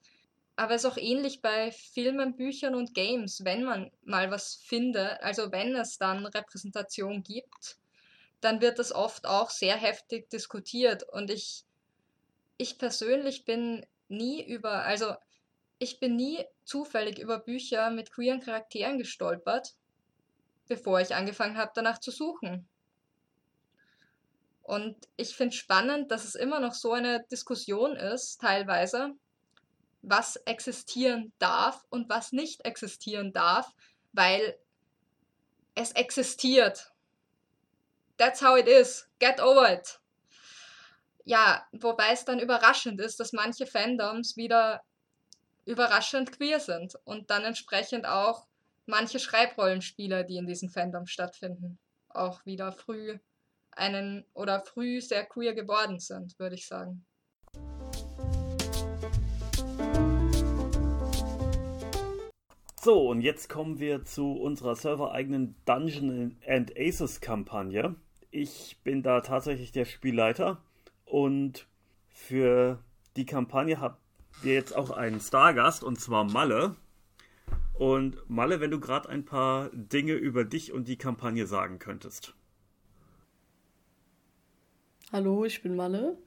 [0.56, 5.22] Aber es ist auch ähnlich bei Filmen, Büchern und Games, wenn man mal was findet,
[5.22, 7.78] also wenn es dann Repräsentation gibt,
[8.42, 11.04] dann wird das oft auch sehr heftig diskutiert.
[11.04, 11.64] Und ich,
[12.60, 15.16] ich persönlich bin nie über, also
[15.80, 19.76] ich bin nie zufällig über Bücher mit queeren Charakteren gestolpert,
[20.68, 22.68] bevor ich angefangen habe, danach zu suchen.
[24.62, 29.16] Und ich finde spannend, dass es immer noch so eine Diskussion ist, teilweise,
[30.02, 33.72] was existieren darf und was nicht existieren darf,
[34.12, 34.60] weil
[35.76, 36.92] es existiert.
[38.18, 39.08] That's how it is.
[39.20, 40.00] Get over it.
[41.30, 44.82] Ja, wobei es dann überraschend ist, dass manche Fandoms wieder
[45.64, 48.48] überraschend queer sind und dann entsprechend auch
[48.88, 53.20] manche Schreibrollenspieler, die in diesen Fandoms stattfinden, auch wieder früh
[53.70, 57.06] einen oder früh sehr queer geworden sind, würde ich sagen.
[62.82, 67.96] So, und jetzt kommen wir zu unserer servereigenen Dungeon and Aces Kampagne.
[68.32, 70.64] Ich bin da tatsächlich der Spielleiter
[71.10, 71.68] und
[72.10, 72.84] für
[73.16, 73.98] die Kampagne haben
[74.42, 76.76] wir jetzt auch einen Stargast und zwar Malle.
[77.74, 82.36] Und Malle, wenn du gerade ein paar Dinge über dich und die Kampagne sagen könntest.
[85.12, 86.18] Hallo, ich bin Malle.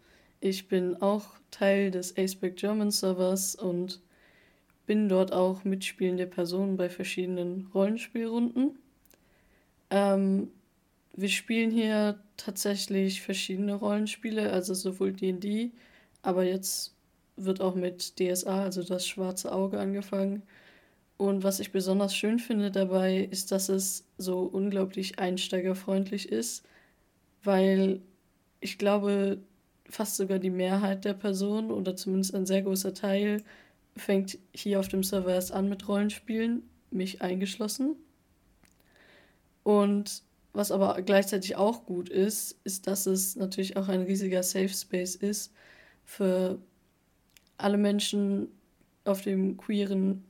[0.41, 4.03] Ich bin auch Teil des Aceback German Servers und
[4.87, 8.79] bin dort auch mitspielende Person bei verschiedenen Rollenspielrunden.
[9.91, 10.51] Ähm,
[11.15, 15.71] wir spielen hier tatsächlich verschiedene Rollenspiele, also sowohl DD,
[16.23, 16.95] aber jetzt
[17.37, 20.43] wird auch mit DSA, also das schwarze Auge, angefangen.
[21.17, 26.65] Und was ich besonders schön finde dabei, ist, dass es so unglaublich einsteigerfreundlich ist,
[27.45, 28.01] weil
[28.61, 29.39] ich glaube,
[29.89, 33.43] fast sogar die Mehrheit der Personen oder zumindest ein sehr großer Teil
[33.97, 37.97] fängt hier auf dem Server erst an mit Rollenspielen, mich eingeschlossen.
[39.63, 40.23] Und
[40.53, 45.15] was aber gleichzeitig auch gut ist, ist, dass es natürlich auch ein riesiger Safe Space
[45.15, 45.53] ist
[46.05, 46.59] für
[47.57, 48.49] alle Menschen
[49.05, 50.25] auf dem queeren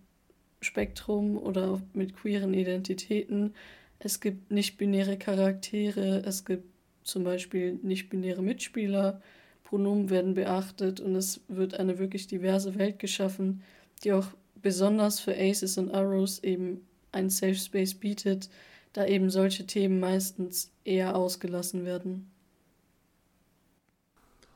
[0.61, 3.55] Spektrum oder mit queeren Identitäten.
[3.99, 6.65] Es gibt nicht-binäre Charaktere, es gibt
[7.03, 9.21] zum Beispiel nicht-binäre Mitspieler,
[9.65, 13.63] Pronomen werden beachtet und es wird eine wirklich diverse Welt geschaffen,
[14.05, 14.27] die auch
[14.61, 18.49] besonders für Aces und Arrows eben ein Safe Space bietet,
[18.93, 22.31] da eben solche Themen meistens eher ausgelassen werden.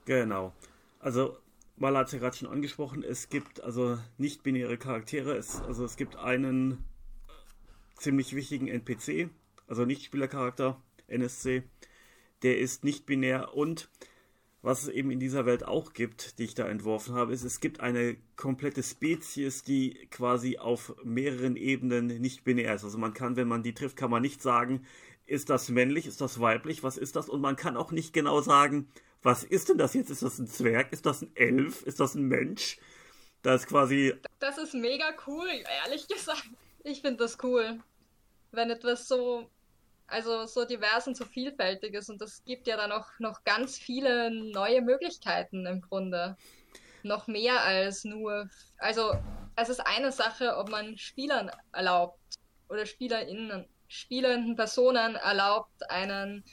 [0.04, 0.52] Genau.
[1.00, 1.36] Also,
[1.76, 5.96] Mala hat es ja gerade schon angesprochen, es gibt also nicht-binäre Charaktere, es, also es
[5.96, 6.84] gibt einen
[7.96, 9.30] ziemlich wichtigen NPC,
[9.66, 11.64] also Nichtspielercharakter, NSC,
[12.42, 13.88] der ist nicht binär und
[14.66, 17.60] was es eben in dieser Welt auch gibt, die ich da entworfen habe, ist, es
[17.60, 22.82] gibt eine komplette Spezies, die quasi auf mehreren Ebenen nicht binär ist.
[22.82, 24.84] Also man kann, wenn man die trifft, kann man nicht sagen,
[25.24, 27.28] ist das männlich, ist das weiblich, was ist das?
[27.28, 28.88] Und man kann auch nicht genau sagen,
[29.22, 30.10] was ist denn das jetzt?
[30.10, 30.92] Ist das ein Zwerg?
[30.92, 31.82] Ist das ein Elf?
[31.82, 32.80] Ist das ein Mensch?
[33.42, 34.14] Da ist quasi.
[34.40, 35.48] Das ist mega cool,
[35.84, 36.50] ehrlich gesagt.
[36.82, 37.78] Ich finde das cool.
[38.50, 39.48] Wenn etwas so
[40.06, 42.08] also so divers und so vielfältig ist.
[42.08, 46.36] Und das gibt ja dann auch noch ganz viele neue Möglichkeiten im Grunde.
[47.02, 48.48] Noch mehr als nur.
[48.78, 49.14] Also
[49.56, 52.20] es ist eine Sache, ob man Spielern erlaubt
[52.68, 56.44] oder SpielerInnen, spielenden Personen erlaubt, einen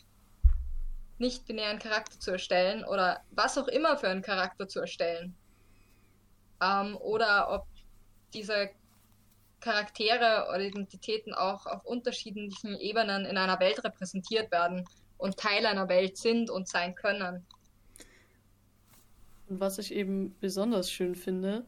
[1.17, 5.35] nicht-binären Charakter zu erstellen oder was auch immer für einen Charakter zu erstellen.
[6.61, 7.67] Ähm, oder ob
[8.33, 8.69] dieser
[9.63, 14.83] Charaktere oder Identitäten auch auf unterschiedlichen Ebenen in einer Welt repräsentiert werden
[15.17, 17.45] und Teil einer Welt sind und sein können.
[19.47, 21.65] Und was ich eben besonders schön finde,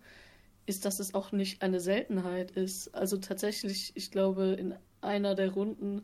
[0.66, 2.94] ist, dass es auch nicht eine Seltenheit ist.
[2.94, 6.04] Also tatsächlich, ich glaube, in einer der Runden,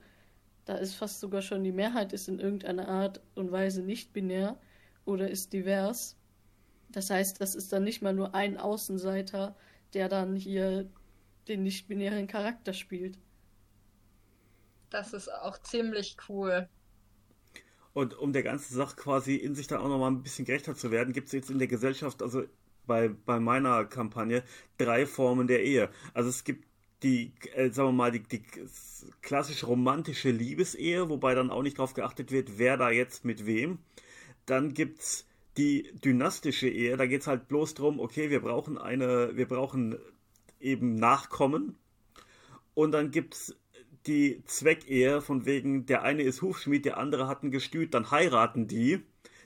[0.64, 4.58] da ist fast sogar schon die Mehrheit ist in irgendeiner Art und Weise nicht binär
[5.04, 6.16] oder ist divers.
[6.88, 9.56] Das heißt, das ist dann nicht mal nur ein Außenseiter,
[9.94, 10.90] der dann hier
[11.52, 13.18] den nicht-binären Charakter spielt.
[14.90, 16.68] Das ist auch ziemlich cool.
[17.94, 20.92] Und um der ganzen Sache quasi in sich dann auch nochmal ein bisschen gerechter zu
[20.92, 22.44] werden, gibt es jetzt in der Gesellschaft, also
[22.88, 24.44] bei, bei meiner Kampagne,
[24.78, 25.90] drei Formen der Ehe.
[26.14, 26.66] Also es gibt
[27.04, 28.44] die, äh, sagen wir mal, die, die
[29.22, 33.80] klassische romantische Liebesehe, wobei dann auch nicht darauf geachtet wird, wer da jetzt mit wem.
[34.46, 35.26] Dann gibt es
[35.58, 39.98] die dynastische Ehe, da geht es halt bloß darum, okay, wir brauchen eine, wir brauchen
[40.62, 41.78] eben nachkommen.
[42.74, 43.56] Und dann gibt es
[44.08, 48.68] die Zweckehe, von wegen, der eine ist Hufschmied, der andere hat ein Gestüt, dann heiraten
[48.68, 49.04] die.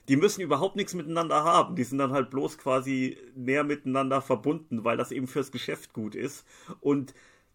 [0.08, 1.74] Die müssen überhaupt nichts miteinander haben.
[1.74, 6.14] Die sind dann halt bloß quasi näher miteinander verbunden, weil das eben fürs Geschäft gut
[6.14, 6.46] ist.
[6.80, 7.12] Und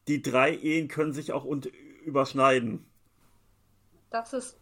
[0.08, 1.67] die drei Ehen können sich auch und
[2.04, 2.86] überschneiden.
[4.10, 4.60] Das ist,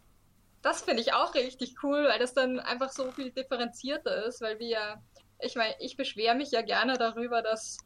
[0.61, 4.59] das finde ich auch richtig cool, weil das dann einfach so viel differenzierter ist, weil
[4.59, 5.01] wir,
[5.39, 7.77] ich meine, ich beschwere mich ja gerne darüber, dass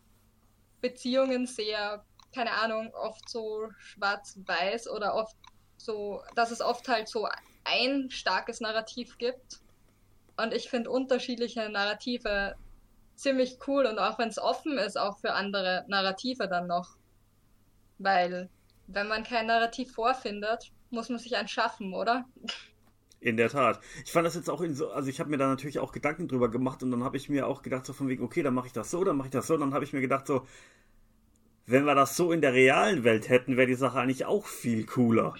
[0.83, 5.35] Beziehungen sehr, keine Ahnung, oft so schwarz-weiß oder oft
[5.77, 7.27] so, dass es oft halt so
[7.63, 9.61] ein starkes Narrativ gibt.
[10.35, 12.55] Und ich finde unterschiedliche Narrative
[13.15, 16.97] ziemlich cool und auch wenn es offen ist, auch für andere Narrative dann noch.
[17.97, 18.49] Weil,
[18.87, 22.25] wenn man kein Narrativ vorfindet, muss man sich eins schaffen, oder?
[23.23, 23.79] In der Tat.
[24.03, 26.27] Ich fand das jetzt auch in so, also ich habe mir da natürlich auch Gedanken
[26.27, 28.67] drüber gemacht und dann habe ich mir auch gedacht, so von wegen, okay, dann mache
[28.67, 30.45] ich das so, dann mache ich das so, und dann habe ich mir gedacht, so,
[31.65, 34.85] wenn wir das so in der realen Welt hätten, wäre die Sache eigentlich auch viel
[34.85, 35.35] cooler.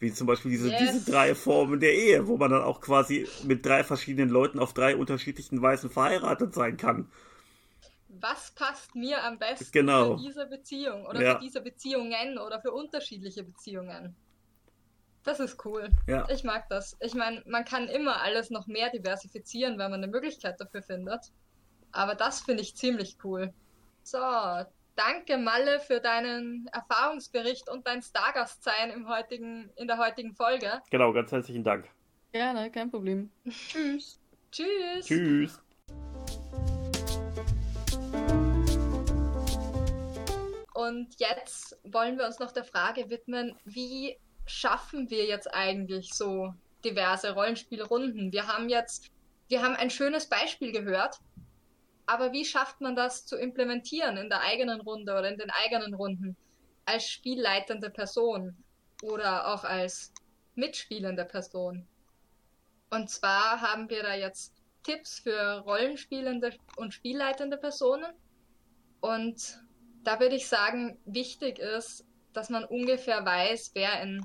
[0.00, 0.78] Wie zum Beispiel diese, yes.
[0.78, 4.74] diese drei Formen der Ehe, wo man dann auch quasi mit drei verschiedenen Leuten auf
[4.74, 7.10] drei unterschiedlichen Weisen verheiratet sein kann.
[8.08, 10.18] Was passt mir am besten genau.
[10.18, 11.34] für diese Beziehung oder ja.
[11.34, 14.14] für diese Beziehungen oder für unterschiedliche Beziehungen?
[15.28, 15.90] Das ist cool.
[16.06, 16.26] Ja.
[16.30, 16.96] Ich mag das.
[17.00, 21.20] Ich meine, man kann immer alles noch mehr diversifizieren, wenn man eine Möglichkeit dafür findet.
[21.92, 23.52] Aber das finde ich ziemlich cool.
[24.02, 24.18] So,
[24.96, 30.80] danke Malle für deinen Erfahrungsbericht und dein Stargast-Sein im heutigen, in der heutigen Folge.
[30.90, 31.86] Genau, ganz herzlichen Dank.
[32.32, 33.30] Gerne, kein Problem.
[33.50, 34.18] Tschüss.
[34.50, 35.04] Tschüss.
[35.04, 35.60] Tschüss.
[40.72, 44.16] Und jetzt wollen wir uns noch der Frage widmen, wie
[44.48, 48.32] schaffen wir jetzt eigentlich so diverse Rollenspielrunden?
[48.32, 49.10] Wir haben jetzt,
[49.48, 51.20] wir haben ein schönes Beispiel gehört
[52.06, 55.94] Aber wie schafft man das zu implementieren in der eigenen Runde oder in den eigenen
[55.94, 56.36] Runden
[56.86, 58.56] als spielleitende Person
[59.02, 60.12] oder auch als
[60.54, 61.86] mitspielende Person?
[62.90, 68.10] Und zwar haben wir da jetzt Tipps für rollenspielende und spielleitende Personen.
[69.00, 69.62] Und
[70.02, 74.24] da würde ich sagen, wichtig ist, dass man ungefähr weiß, wer in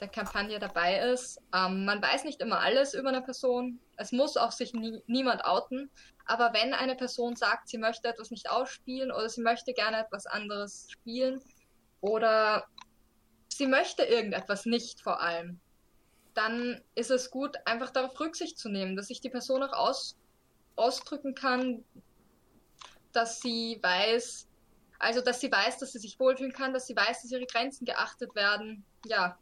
[0.00, 1.40] der Kampagne dabei ist.
[1.54, 3.80] Ähm, man weiß nicht immer alles über eine Person.
[3.96, 5.90] Es muss auch sich nie, niemand outen.
[6.26, 10.26] Aber wenn eine Person sagt, sie möchte etwas nicht ausspielen oder sie möchte gerne etwas
[10.26, 11.40] anderes spielen
[12.00, 12.66] oder
[13.48, 15.60] sie möchte irgendetwas nicht vor allem,
[16.34, 20.16] dann ist es gut, einfach darauf Rücksicht zu nehmen, dass sich die Person auch aus,
[20.76, 21.84] ausdrücken kann,
[23.12, 24.48] dass sie weiß,
[24.98, 27.84] also dass sie weiß, dass sie sich wohlfühlen kann, dass sie weiß, dass ihre Grenzen
[27.84, 28.84] geachtet werden.
[29.06, 29.38] Ja.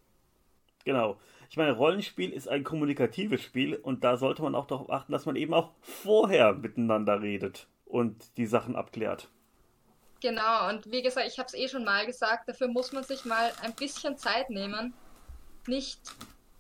[0.85, 1.19] Genau.
[1.51, 5.27] Ich meine, Rollenspiel ist ein kommunikatives Spiel und da sollte man auch darauf achten, dass
[5.27, 9.29] man eben auch vorher miteinander redet und die Sachen abklärt.
[10.21, 13.25] Genau, und wie gesagt, ich habe es eh schon mal gesagt, dafür muss man sich
[13.25, 14.95] mal ein bisschen Zeit nehmen.
[15.67, 16.01] Nicht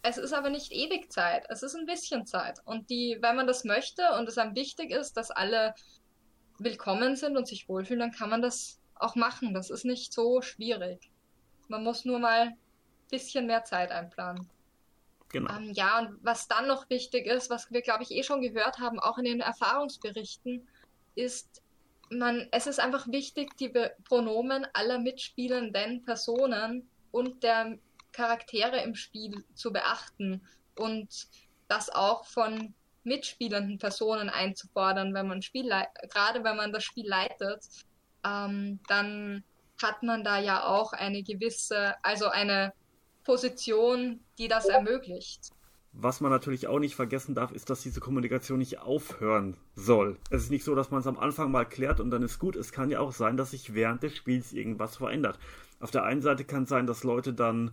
[0.02, 2.60] es ist aber nicht ewig Zeit, es ist ein bisschen Zeit.
[2.64, 5.74] Und die, wenn man das möchte und es einem wichtig ist, dass alle
[6.58, 9.54] willkommen sind und sich wohlfühlen, dann kann man das auch machen.
[9.54, 11.10] Das ist nicht so schwierig.
[11.68, 12.52] Man muss nur mal
[13.12, 14.48] bisschen mehr Zeit einplanen.
[15.28, 15.54] Genau.
[15.54, 18.78] Ähm, ja, und was dann noch wichtig ist, was wir, glaube ich, eh schon gehört
[18.78, 20.66] haben, auch in den Erfahrungsberichten,
[21.14, 21.62] ist,
[22.10, 23.72] man, es ist einfach wichtig, die
[24.04, 27.78] Pronomen aller mitspielenden Personen und der
[28.12, 30.42] Charaktere im Spiel zu beachten
[30.76, 31.28] und
[31.68, 35.70] das auch von mitspielenden Personen einzufordern, wenn man Spiel
[36.10, 37.66] gerade wenn man das Spiel leitet,
[38.24, 39.42] ähm, dann
[39.82, 42.72] hat man da ja auch eine gewisse, also eine
[43.24, 45.50] Position, die das ermöglicht.
[45.94, 50.16] Was man natürlich auch nicht vergessen darf, ist, dass diese Kommunikation nicht aufhören soll.
[50.30, 52.56] Es ist nicht so, dass man es am Anfang mal klärt und dann ist gut.
[52.56, 55.38] Es kann ja auch sein, dass sich während des Spiels irgendwas verändert.
[55.80, 57.72] Auf der einen Seite kann es sein, dass Leute dann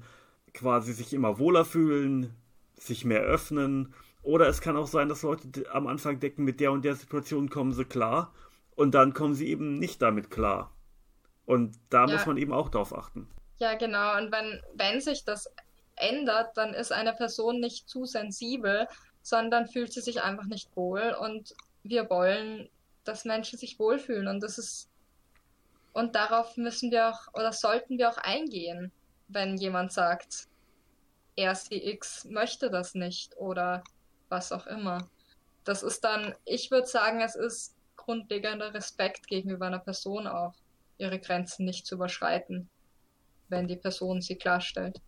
[0.53, 2.33] quasi sich immer wohler fühlen,
[2.77, 3.93] sich mehr öffnen.
[4.21, 7.49] Oder es kann auch sein, dass Leute am Anfang denken, mit der und der Situation
[7.49, 8.33] kommen sie klar
[8.75, 10.73] und dann kommen sie eben nicht damit klar.
[11.45, 12.13] Und da ja.
[12.13, 13.27] muss man eben auch drauf achten.
[13.59, 14.17] Ja, genau.
[14.17, 15.51] Und wenn, wenn sich das
[15.95, 18.87] ändert, dann ist eine Person nicht zu sensibel,
[19.21, 21.15] sondern fühlt sie sich einfach nicht wohl.
[21.19, 21.53] Und
[21.83, 22.69] wir wollen,
[23.03, 24.27] dass Menschen sich wohlfühlen.
[24.27, 24.89] Und das ist,
[25.93, 28.91] und darauf müssen wir auch oder sollten wir auch eingehen
[29.29, 30.47] wenn jemand sagt,
[31.35, 33.83] er RCX möchte das nicht oder
[34.27, 35.07] was auch immer.
[35.63, 40.53] Das ist dann, ich würde sagen, es ist grundlegender Respekt gegenüber einer Person auch,
[40.97, 42.69] ihre Grenzen nicht zu überschreiten,
[43.49, 45.01] wenn die Person sie klarstellt.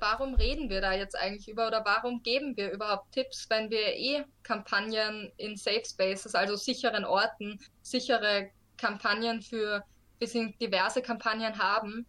[0.00, 3.94] warum reden wir da jetzt eigentlich über oder warum geben wir überhaupt Tipps, wenn wir
[3.94, 9.84] eh Kampagnen in Safe Spaces, also sicheren Orten, sichere Kampagnen für,
[10.18, 12.06] wir sind diverse Kampagnen haben?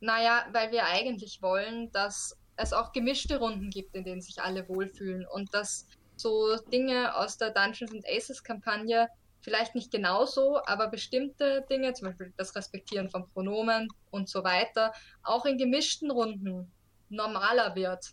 [0.00, 4.68] Naja, weil wir eigentlich wollen, dass es auch gemischte Runden gibt, in denen sich alle
[4.68, 5.86] wohlfühlen und dass
[6.16, 9.08] so Dinge aus der Dungeons and Aces Kampagne
[9.46, 14.92] vielleicht nicht genauso, aber bestimmte Dinge, zum Beispiel das Respektieren von Pronomen und so weiter,
[15.22, 16.72] auch in gemischten Runden
[17.10, 18.12] normaler wird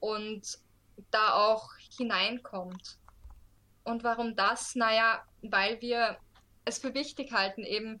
[0.00, 0.58] und
[1.10, 2.98] da auch hineinkommt.
[3.84, 4.74] Und warum das?
[4.74, 6.18] Naja, weil wir
[6.66, 7.98] es für wichtig halten, eben,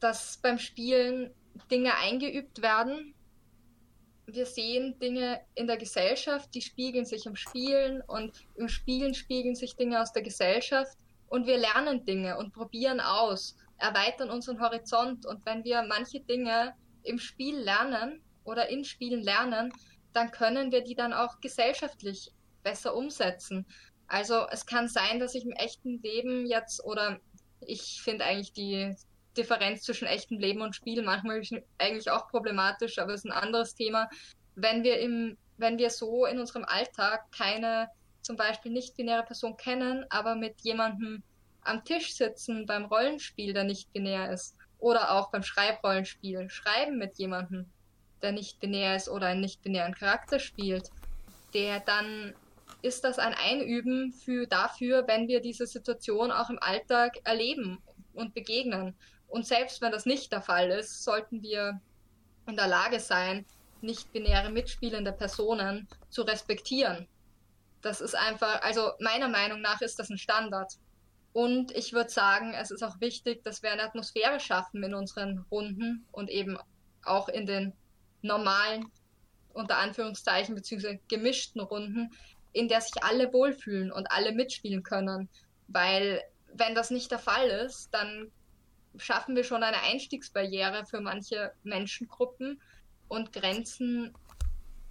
[0.00, 1.32] dass beim Spielen
[1.70, 3.14] Dinge eingeübt werden.
[4.26, 9.54] Wir sehen Dinge in der Gesellschaft, die spiegeln sich im Spielen und im Spielen spiegeln
[9.54, 10.98] sich Dinge aus der Gesellschaft
[11.28, 16.74] und wir lernen Dinge und probieren aus, erweitern unseren Horizont und wenn wir manche Dinge
[17.02, 19.72] im Spiel lernen, oder in Spielen lernen,
[20.12, 22.30] dann können wir die dann auch gesellschaftlich
[22.62, 23.66] besser umsetzen.
[24.06, 27.18] Also es kann sein, dass ich im echten Leben jetzt oder
[27.60, 28.94] ich finde eigentlich die
[29.36, 31.42] Differenz zwischen echtem Leben und Spiel manchmal
[31.78, 34.08] eigentlich auch problematisch, aber es ist ein anderes Thema.
[34.54, 37.88] Wenn wir im, wenn wir so in unserem Alltag keine
[38.24, 41.22] zum Beispiel nicht-binäre Person kennen, aber mit jemandem
[41.62, 47.18] am Tisch sitzen beim Rollenspiel, der nicht binär ist, oder auch beim Schreibrollenspiel, schreiben mit
[47.18, 47.70] jemandem,
[48.22, 50.90] der nicht binär ist oder einen nicht binären Charakter spielt,
[51.52, 52.34] der dann
[52.82, 58.34] ist das ein Einüben für dafür, wenn wir diese Situation auch im Alltag erleben und
[58.34, 58.94] begegnen.
[59.28, 61.80] Und selbst wenn das nicht der Fall ist, sollten wir
[62.46, 63.46] in der Lage sein,
[63.80, 67.06] nicht binäre mitspielende Personen zu respektieren.
[67.84, 70.72] Das ist einfach, also meiner Meinung nach ist das ein Standard.
[71.34, 75.44] Und ich würde sagen, es ist auch wichtig, dass wir eine Atmosphäre schaffen in unseren
[75.50, 76.56] Runden und eben
[77.04, 77.74] auch in den
[78.22, 78.90] normalen
[79.52, 82.10] unter Anführungszeichen, beziehungsweise gemischten Runden,
[82.52, 85.28] in der sich alle wohlfühlen und alle mitspielen können.
[85.68, 86.22] Weil
[86.54, 88.32] wenn das nicht der Fall ist, dann
[88.96, 92.62] schaffen wir schon eine Einstiegsbarriere für manche Menschengruppen
[93.08, 94.14] und grenzen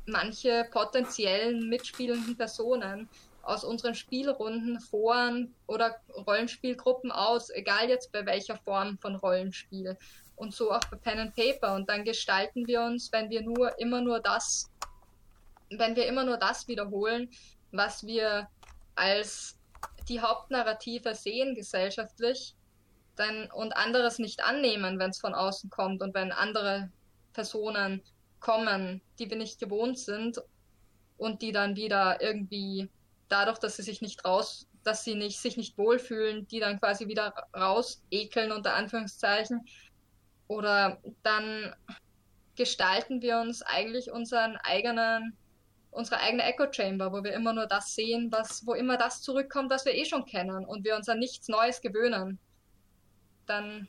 [0.05, 3.09] manche potenziellen mitspielenden Personen
[3.43, 9.97] aus unseren Spielrunden, Foren oder Rollenspielgruppen aus, egal jetzt bei welcher Form von Rollenspiel.
[10.35, 11.75] Und so auch bei Pen and Paper.
[11.75, 14.71] Und dann gestalten wir uns, wenn wir nur immer nur das,
[15.69, 17.29] wenn wir immer nur das wiederholen,
[17.71, 18.47] was wir
[18.95, 19.57] als
[20.07, 22.55] die Hauptnarrative sehen gesellschaftlich,
[23.15, 26.89] dann und anderes nicht annehmen, wenn es von außen kommt und wenn andere
[27.33, 28.01] Personen
[28.43, 30.39] kommen, die wir nicht gewohnt sind
[31.17, 32.89] und die dann wieder irgendwie
[33.29, 37.07] dadurch, dass sie sich nicht raus, dass sie nicht, sich nicht wohlfühlen, die dann quasi
[37.07, 39.65] wieder raus ekeln unter Anführungszeichen.
[40.47, 41.73] Oder dann
[42.55, 45.37] gestalten wir uns eigentlich unseren eigenen,
[45.91, 49.71] unsere eigene Echo Chamber, wo wir immer nur das sehen, was, wo immer das zurückkommt,
[49.71, 52.39] was wir eh schon kennen und wir uns an nichts Neues gewöhnen.
[53.45, 53.87] Dann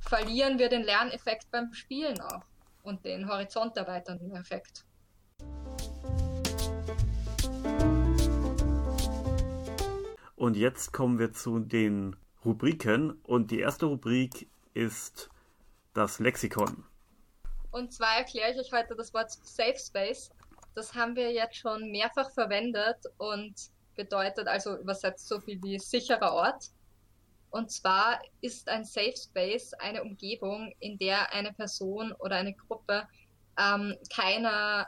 [0.00, 2.49] verlieren wir den Lerneffekt beim Spielen auch
[2.82, 4.84] und den horizont erweiternden Effekt.
[10.36, 13.12] Und jetzt kommen wir zu den Rubriken.
[13.24, 15.28] Und die erste Rubrik ist
[15.92, 16.84] das Lexikon.
[17.70, 20.30] Und zwar erkläre ich euch heute das Wort Safe Space.
[20.74, 23.54] Das haben wir jetzt schon mehrfach verwendet und
[23.96, 26.70] bedeutet also übersetzt so viel wie sicherer Ort.
[27.50, 33.06] Und zwar ist ein Safe Space eine Umgebung, in der eine Person oder eine Gruppe
[33.58, 34.86] ähm, keine,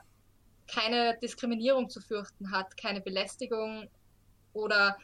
[0.72, 3.88] keine Diskriminierung zu fürchten hat, keine Belästigung
[4.52, 4.96] oder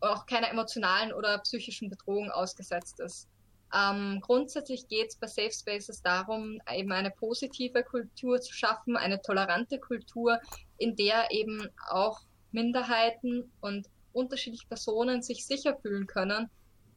[0.00, 3.28] auch keiner emotionalen oder psychischen Bedrohung ausgesetzt ist.
[3.74, 9.20] Ähm, grundsätzlich geht es bei Safe Spaces darum, eben eine positive Kultur zu schaffen, eine
[9.20, 10.38] tolerante Kultur,
[10.78, 12.20] in der eben auch
[12.50, 16.48] Minderheiten und unterschiedliche Personen sich sicher fühlen können,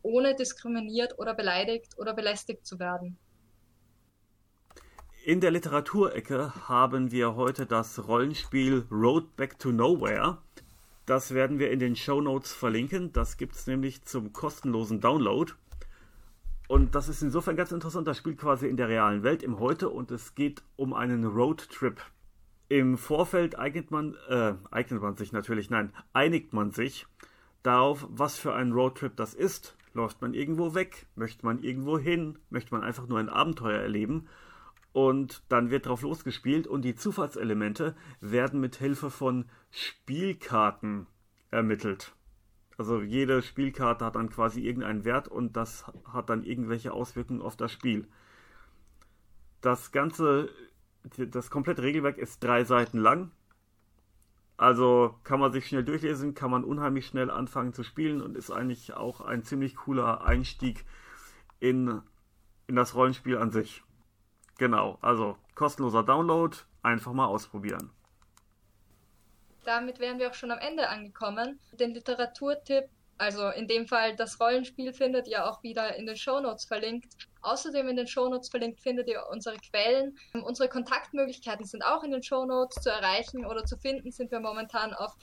[0.02, 3.18] ohne diskriminiert oder beleidigt oder belästigt zu werden.
[5.24, 10.40] In der Literaturecke haben wir heute das Rollenspiel Road Back to Nowhere
[11.12, 13.12] das werden wir in den Show Notes verlinken.
[13.12, 15.52] Das gibt es nämlich zum kostenlosen Download.
[16.68, 18.08] Und das ist insofern ganz interessant.
[18.08, 22.00] Das spielt quasi in der realen Welt im Heute und es geht um einen Roadtrip.
[22.70, 27.08] Im Vorfeld eignet man, äh, eignet man sich natürlich, nein, einigt man sich
[27.62, 29.76] darauf, was für ein Roadtrip das ist.
[29.94, 31.08] Läuft man irgendwo weg?
[31.16, 32.40] Möchte man irgendwo hin?
[32.50, 34.28] Möchte man einfach nur ein Abenteuer erleben?
[34.94, 41.08] Und dann wird drauf losgespielt und die Zufallselemente werden mit Hilfe von Spielkarten
[41.50, 42.14] ermittelt.
[42.78, 47.56] Also jede Spielkarte hat dann quasi irgendeinen Wert und das hat dann irgendwelche Auswirkungen auf
[47.56, 48.08] das Spiel.
[49.62, 50.50] Das ganze,
[51.18, 53.32] das komplette Regelwerk ist drei Seiten lang.
[54.62, 58.52] Also kann man sich schnell durchlesen, kann man unheimlich schnell anfangen zu spielen und ist
[58.52, 60.86] eigentlich auch ein ziemlich cooler Einstieg
[61.60, 62.04] in,
[62.68, 63.82] in das Rollenspiel an sich.
[64.60, 67.90] Genau, also kostenloser Download, einfach mal ausprobieren.
[69.66, 71.60] Damit wären wir auch schon am Ende angekommen.
[71.80, 72.88] Den Literaturtipp,
[73.22, 77.14] also in dem Fall das Rollenspiel, findet ihr auch wieder in den Shownotes verlinkt.
[77.44, 80.18] Außerdem in den Shownotes verlinkt findet ihr unsere Quellen.
[80.34, 84.96] Unsere Kontaktmöglichkeiten sind auch in den Shownotes zu erreichen oder zu finden, sind wir momentan
[84.96, 85.16] auf,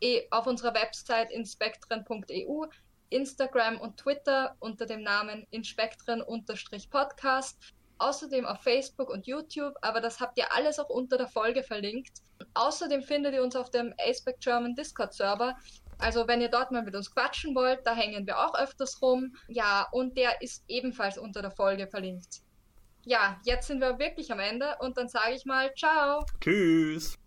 [0.00, 2.66] e, auf unserer Website inspektren.eu,
[3.10, 7.56] Instagram und Twitter unter dem Namen inspektren-podcast
[8.02, 12.18] außerdem auf Facebook und YouTube, aber das habt ihr alles auch unter der Folge verlinkt.
[12.54, 15.56] Außerdem findet ihr uns auf dem Aceback German Discord Server.
[15.98, 19.36] Also wenn ihr dort mal mit uns quatschen wollt, da hängen wir auch öfters rum.
[19.48, 22.42] Ja, und der ist ebenfalls unter der Folge verlinkt.
[23.04, 26.24] Ja, jetzt sind wir wirklich am Ende und dann sage ich mal ciao.
[26.40, 27.21] Tschüss.